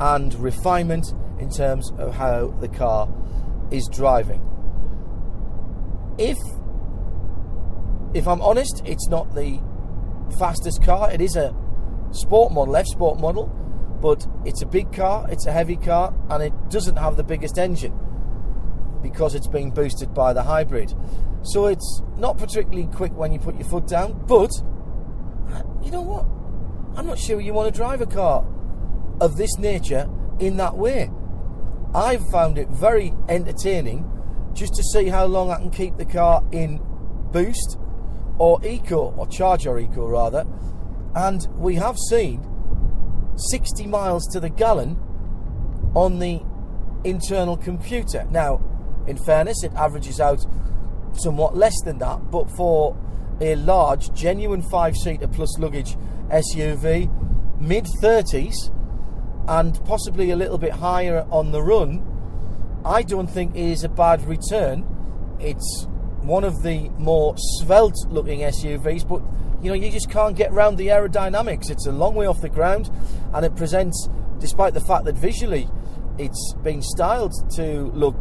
and 0.00 0.34
refinement 0.34 1.06
in 1.38 1.50
terms 1.50 1.90
of 1.98 2.14
how 2.14 2.48
the 2.60 2.68
car 2.68 3.08
is 3.70 3.88
driving. 3.92 4.42
If 6.18 6.38
if 8.14 8.26
I'm 8.26 8.40
honest, 8.40 8.82
it's 8.86 9.08
not 9.08 9.34
the 9.34 9.60
fastest 10.38 10.82
car. 10.82 11.10
It 11.10 11.20
is 11.20 11.36
a 11.36 11.54
sport 12.12 12.52
model, 12.52 12.76
F 12.76 12.86
Sport 12.86 13.20
model, 13.20 13.46
but 14.00 14.26
it's 14.44 14.62
a 14.62 14.66
big 14.66 14.92
car, 14.92 15.26
it's 15.30 15.46
a 15.46 15.52
heavy 15.52 15.76
car, 15.76 16.14
and 16.30 16.42
it 16.42 16.52
doesn't 16.70 16.96
have 16.96 17.16
the 17.16 17.24
biggest 17.24 17.58
engine 17.58 17.98
because 19.02 19.34
it's 19.34 19.48
being 19.48 19.70
boosted 19.70 20.14
by 20.14 20.32
the 20.32 20.42
hybrid. 20.42 20.94
So 21.46 21.66
it's 21.66 22.02
not 22.16 22.38
particularly 22.38 22.88
quick 22.92 23.12
when 23.16 23.32
you 23.32 23.38
put 23.38 23.54
your 23.54 23.68
foot 23.68 23.86
down, 23.86 24.20
but 24.26 24.50
you 25.84 25.92
know 25.92 26.02
what? 26.02 26.26
I'm 26.98 27.06
not 27.06 27.20
sure 27.20 27.40
you 27.40 27.52
want 27.52 27.72
to 27.72 27.76
drive 27.76 28.00
a 28.00 28.06
car 28.06 28.44
of 29.20 29.36
this 29.36 29.56
nature 29.56 30.10
in 30.40 30.56
that 30.56 30.76
way. 30.76 31.08
I've 31.94 32.26
found 32.30 32.58
it 32.58 32.68
very 32.68 33.14
entertaining 33.28 34.10
just 34.54 34.74
to 34.74 34.82
see 34.82 35.06
how 35.08 35.26
long 35.26 35.50
I 35.50 35.58
can 35.58 35.70
keep 35.70 35.96
the 35.96 36.04
car 36.04 36.42
in 36.50 36.80
boost 37.30 37.78
or 38.38 38.58
eco 38.66 39.14
or 39.16 39.28
charge 39.28 39.68
or 39.68 39.78
eco 39.78 40.04
rather. 40.04 40.44
And 41.14 41.46
we 41.54 41.76
have 41.76 41.96
seen 42.10 42.44
60 43.36 43.86
miles 43.86 44.26
to 44.32 44.40
the 44.40 44.50
gallon 44.50 44.98
on 45.94 46.18
the 46.18 46.40
internal 47.04 47.56
computer. 47.56 48.26
Now, 48.32 48.60
in 49.06 49.16
fairness, 49.16 49.62
it 49.62 49.72
averages 49.74 50.20
out 50.20 50.44
somewhat 51.20 51.56
less 51.56 51.74
than 51.84 51.98
that, 51.98 52.30
but 52.30 52.50
for 52.56 52.96
a 53.40 53.54
large, 53.56 54.12
genuine 54.14 54.62
five 54.62 54.96
seater 54.96 55.28
plus 55.28 55.58
luggage 55.58 55.96
SUV, 56.28 57.10
mid 57.60 57.86
30s, 58.02 58.54
and 59.48 59.82
possibly 59.84 60.30
a 60.30 60.36
little 60.36 60.58
bit 60.58 60.72
higher 60.72 61.26
on 61.30 61.52
the 61.52 61.62
run, 61.62 62.02
I 62.84 63.02
don't 63.02 63.28
think 63.28 63.54
is 63.54 63.84
a 63.84 63.88
bad 63.88 64.26
return. 64.26 64.86
It's 65.40 65.86
one 66.22 66.44
of 66.44 66.62
the 66.62 66.88
more 66.98 67.34
svelte 67.36 68.06
looking 68.08 68.40
SUVs, 68.40 69.06
but 69.06 69.22
you 69.62 69.70
know, 69.70 69.74
you 69.74 69.90
just 69.90 70.10
can't 70.10 70.36
get 70.36 70.52
around 70.52 70.76
the 70.76 70.88
aerodynamics. 70.88 71.70
It's 71.70 71.86
a 71.86 71.92
long 71.92 72.14
way 72.14 72.26
off 72.26 72.40
the 72.40 72.48
ground, 72.48 72.90
and 73.32 73.44
it 73.44 73.56
presents, 73.56 74.08
despite 74.38 74.74
the 74.74 74.80
fact 74.80 75.04
that 75.04 75.14
visually 75.14 75.68
it's 76.18 76.54
been 76.62 76.82
styled 76.82 77.32
to 77.56 77.90
look 77.92 78.16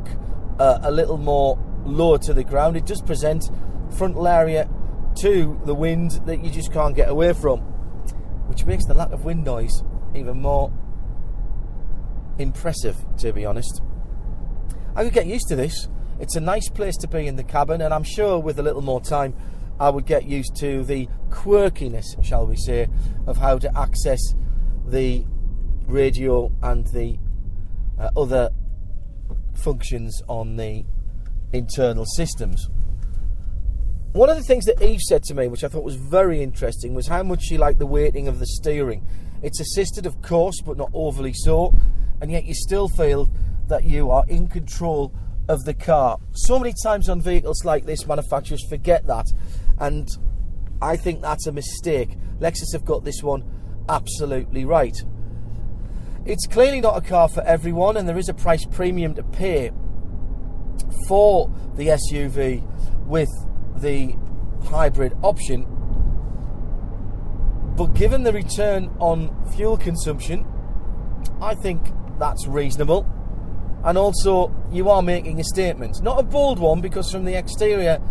uh, 0.59 0.79
a 0.83 0.91
little 0.91 1.17
more 1.17 1.57
lower 1.85 2.17
to 2.19 2.33
the 2.33 2.43
ground, 2.43 2.75
it 2.77 2.85
does 2.85 3.01
present 3.01 3.49
frontal 3.91 4.27
area 4.27 4.69
to 5.19 5.59
the 5.65 5.73
wind 5.73 6.11
that 6.25 6.43
you 6.43 6.49
just 6.49 6.73
can't 6.73 6.95
get 6.95 7.09
away 7.09 7.33
from, 7.33 7.59
which 8.47 8.65
makes 8.65 8.85
the 8.85 8.93
lack 8.93 9.11
of 9.11 9.23
wind 9.23 9.43
noise 9.43 9.83
even 10.13 10.41
more 10.41 10.71
impressive, 12.37 12.97
to 13.17 13.31
be 13.31 13.45
honest. 13.45 13.81
I 14.95 15.03
could 15.03 15.13
get 15.13 15.25
used 15.25 15.47
to 15.49 15.55
this. 15.55 15.87
It's 16.19 16.35
a 16.35 16.39
nice 16.39 16.69
place 16.69 16.95
to 16.97 17.07
be 17.07 17.27
in 17.27 17.35
the 17.35 17.43
cabin, 17.43 17.81
and 17.81 17.93
I'm 17.93 18.03
sure 18.03 18.39
with 18.39 18.59
a 18.59 18.63
little 18.63 18.81
more 18.81 19.01
time, 19.01 19.35
I 19.79 19.89
would 19.89 20.05
get 20.05 20.25
used 20.25 20.55
to 20.57 20.83
the 20.83 21.09
quirkiness, 21.29 22.23
shall 22.23 22.47
we 22.47 22.55
say, 22.55 22.87
of 23.27 23.37
how 23.37 23.57
to 23.57 23.77
access 23.77 24.19
the 24.85 25.25
radio 25.85 26.51
and 26.61 26.87
the 26.87 27.19
uh, 27.99 28.09
other 28.15 28.51
functions 29.53 30.21
on 30.27 30.55
the 30.55 30.85
internal 31.53 32.05
systems. 32.05 32.69
One 34.13 34.29
of 34.29 34.37
the 34.37 34.43
things 34.43 34.65
that 34.65 34.81
Eve 34.81 35.01
said 35.01 35.23
to 35.23 35.33
me, 35.33 35.47
which 35.47 35.63
I 35.63 35.67
thought 35.67 35.83
was 35.83 35.95
very 35.95 36.41
interesting, 36.41 36.93
was 36.93 37.07
how 37.07 37.21
much 37.21 37.43
she 37.43 37.57
liked 37.57 37.79
the 37.79 37.85
weighting 37.85 38.27
of 38.27 38.39
the 38.39 38.45
steering. 38.45 39.05
It's 39.43 39.59
assisted, 39.59 40.05
of 40.05 40.21
course, 40.21 40.61
but 40.65 40.77
not 40.77 40.89
overly 40.93 41.33
so, 41.33 41.75
and 42.21 42.31
yet 42.31 42.45
you 42.45 42.53
still 42.53 42.87
feel 42.87 43.29
that 43.67 43.83
you 43.83 44.11
are 44.11 44.23
in 44.27 44.47
control 44.47 45.13
of 45.49 45.65
the 45.65 45.73
car. 45.73 46.17
So 46.33 46.57
many 46.57 46.73
times 46.81 47.09
on 47.09 47.19
vehicles 47.21 47.65
like 47.65 47.85
this, 47.85 48.07
manufacturers 48.07 48.65
forget 48.69 49.05
that, 49.07 49.27
and 49.79 50.07
I 50.81 50.95
think 50.95 51.21
that's 51.21 51.47
a 51.47 51.51
mistake. 51.51 52.17
Lexus 52.39 52.73
have 52.73 52.85
got 52.85 53.03
this 53.03 53.21
one 53.21 53.43
absolutely 53.89 54.65
right. 54.65 54.95
It's 56.25 56.47
clearly 56.47 56.81
not 56.81 56.97
a 56.97 57.01
car 57.01 57.27
for 57.27 57.41
everyone, 57.41 57.97
and 57.97 58.07
there 58.07 58.17
is 58.17 58.29
a 58.29 58.33
price 58.33 58.65
premium 58.65 59.13
to 59.15 59.23
pay 59.23 59.71
for 61.07 61.49
the 61.75 61.87
SUV 61.87 62.63
with 63.05 63.29
the 63.77 64.15
hybrid 64.65 65.13
option. 65.21 65.65
But 67.75 67.93
given 67.93 68.23
the 68.23 68.31
return 68.31 68.89
on 68.99 69.35
fuel 69.55 69.77
consumption, 69.77 70.45
I 71.41 71.55
think 71.55 71.81
that's 72.17 72.47
reasonable. 72.47 73.05
And 73.83 73.97
also, 73.97 74.53
you 74.71 74.89
are 74.89 75.01
making 75.01 75.39
a 75.39 75.43
statement. 75.43 76.01
Not 76.01 76.19
a 76.19 76.23
bold 76.23 76.57
one, 76.57 76.81
because 76.81 77.11
from 77.11 77.25
the 77.25 77.37
exterior, 77.37 78.01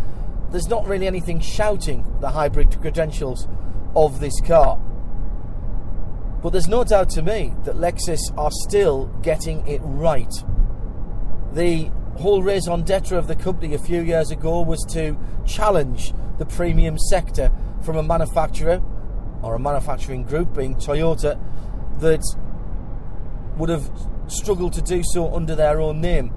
there's 0.51 0.69
not 0.69 0.87
really 0.87 1.07
anything 1.07 1.39
shouting 1.39 2.05
the 2.21 2.29
hybrid 2.29 2.79
credentials 2.79 3.47
of 3.95 4.19
this 4.19 4.39
car. 4.41 4.79
But 6.41 6.51
there's 6.51 6.67
no 6.67 6.83
doubt 6.83 7.09
to 7.11 7.21
me 7.21 7.53
that 7.63 7.75
Lexus 7.75 8.19
are 8.37 8.51
still 8.67 9.07
getting 9.23 9.67
it 9.67 9.81
right. 9.83 10.31
The 11.53 11.89
whole 12.17 12.41
raison 12.41 12.83
d'etre 12.83 13.17
of 13.17 13.27
the 13.27 13.35
company 13.35 13.73
a 13.73 13.79
few 13.79 14.01
years 14.01 14.31
ago 14.31 14.61
was 14.61 14.83
to 14.91 15.17
challenge 15.45 16.13
the 16.37 16.45
premium 16.45 16.97
sector 16.97 17.51
from 17.83 17.97
a 17.97 18.03
manufacturer 18.03 18.81
or 19.41 19.55
a 19.55 19.59
manufacturing 19.59 20.23
group, 20.23 20.55
being 20.55 20.75
Toyota, 20.75 21.39
that 21.99 22.23
would 23.57 23.69
have 23.69 23.89
struggled 24.27 24.73
to 24.73 24.81
do 24.81 25.01
so 25.03 25.33
under 25.33 25.55
their 25.55 25.79
own 25.79 26.01
name. 26.01 26.33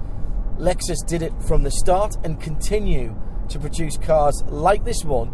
Lexus 0.57 1.05
did 1.07 1.21
it 1.21 1.33
from 1.41 1.63
the 1.63 1.71
start 1.71 2.15
and 2.23 2.39
continue 2.39 3.15
to 3.47 3.59
produce 3.59 3.97
cars 3.97 4.43
like 4.47 4.83
this 4.83 5.03
one 5.03 5.33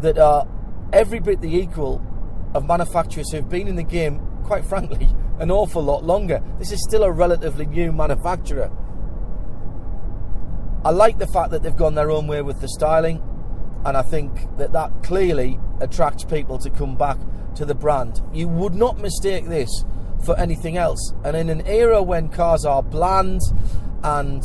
that 0.00 0.18
are 0.18 0.46
every 0.92 1.18
bit 1.20 1.40
the 1.40 1.56
equal 1.56 2.04
of 2.54 2.66
manufacturers 2.66 3.30
who've 3.32 3.48
been 3.48 3.66
in 3.66 3.76
the 3.76 3.82
game, 3.82 4.20
quite 4.44 4.64
frankly, 4.64 5.08
an 5.38 5.50
awful 5.50 5.82
lot 5.82 6.04
longer. 6.04 6.42
This 6.58 6.70
is 6.70 6.84
still 6.86 7.02
a 7.02 7.10
relatively 7.10 7.66
new 7.66 7.92
manufacturer. 7.92 8.70
I 10.84 10.90
like 10.90 11.18
the 11.18 11.28
fact 11.28 11.50
that 11.52 11.62
they've 11.62 11.76
gone 11.76 11.94
their 11.94 12.10
own 12.10 12.26
way 12.26 12.42
with 12.42 12.60
the 12.60 12.68
styling, 12.68 13.22
and 13.84 13.96
I 13.96 14.02
think 14.02 14.56
that 14.58 14.72
that 14.72 15.02
clearly 15.02 15.58
attracts 15.80 16.24
people 16.24 16.58
to 16.58 16.70
come 16.70 16.96
back 16.96 17.18
to 17.56 17.64
the 17.64 17.74
brand. 17.74 18.20
You 18.32 18.48
would 18.48 18.74
not 18.74 18.98
mistake 18.98 19.46
this 19.46 19.70
for 20.24 20.38
anything 20.38 20.76
else. 20.76 21.14
And 21.24 21.36
in 21.36 21.48
an 21.50 21.66
era 21.66 22.02
when 22.02 22.28
cars 22.28 22.64
are 22.64 22.82
bland 22.82 23.40
and, 24.02 24.42